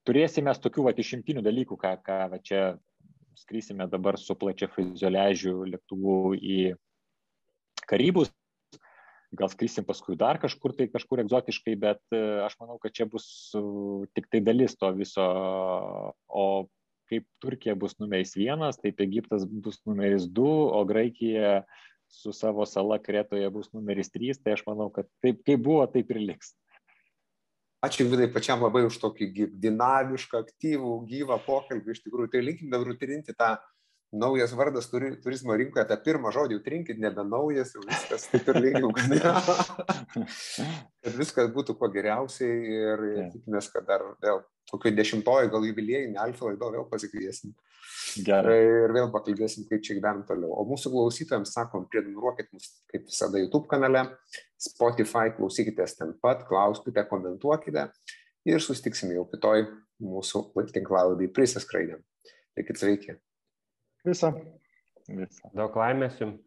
[0.04, 2.74] Turėsime tokių va, išimtinių dalykų, ką, ką va, čia
[3.40, 6.58] skrysime dabar su plačia fizioliažių lėktuvu į
[7.90, 8.30] Karibus,
[9.38, 13.26] gal skrysim paskui dar kažkur tai kažkur egzotiškai, bet e, aš manau, kad čia bus
[14.14, 15.26] tik tai dalis to viso,
[16.30, 16.46] o
[17.12, 21.64] kaip Turkija bus numeris vienas, taip Egiptas bus numeris du, o Graikija
[22.14, 26.14] su savo sala Kretoje bus numeris trys, tai aš manau, kad taip kaip buvo, taip
[26.14, 26.54] ir liks.
[27.84, 31.92] Ačiū Vidai pačiam labai už tokį dinamišką, aktyvų, gyvą pokalbį.
[31.92, 33.58] Iš tikrųjų, tai linkim dabar trinti tą
[34.14, 38.60] naujas vardas turi, turizmo rinkoje, tą pirmą žodį trinkit, nebe naujas, jau viskas taip ir
[38.62, 39.14] linkim, kad,
[41.04, 46.20] kad viskas būtų kuo geriausiai ir, ir tikimės, kad dar vėl kokio dešimtojo, gal jubiliejinį
[46.22, 47.54] alfa laido vėl pasikviesim.
[48.26, 48.56] Gerai.
[48.62, 50.54] Ir vėl pakalbėsim, kaip čia gyvenam toliau.
[50.62, 54.06] O mūsų klausytojams sakom, prenumeruokit mus kaip visada YouTube kanale,
[54.62, 57.90] Spotify, klausykitės ten pat, klauskite, komentuokite
[58.50, 59.66] ir susitiksime jau kitoj
[60.04, 60.46] mūsų
[60.76, 62.02] tinklalaidai prisiskraidėm.
[62.60, 63.18] Likit sveiki.
[64.08, 64.32] Visą.
[65.10, 65.50] Visą.
[65.60, 66.42] Daug laimės jums.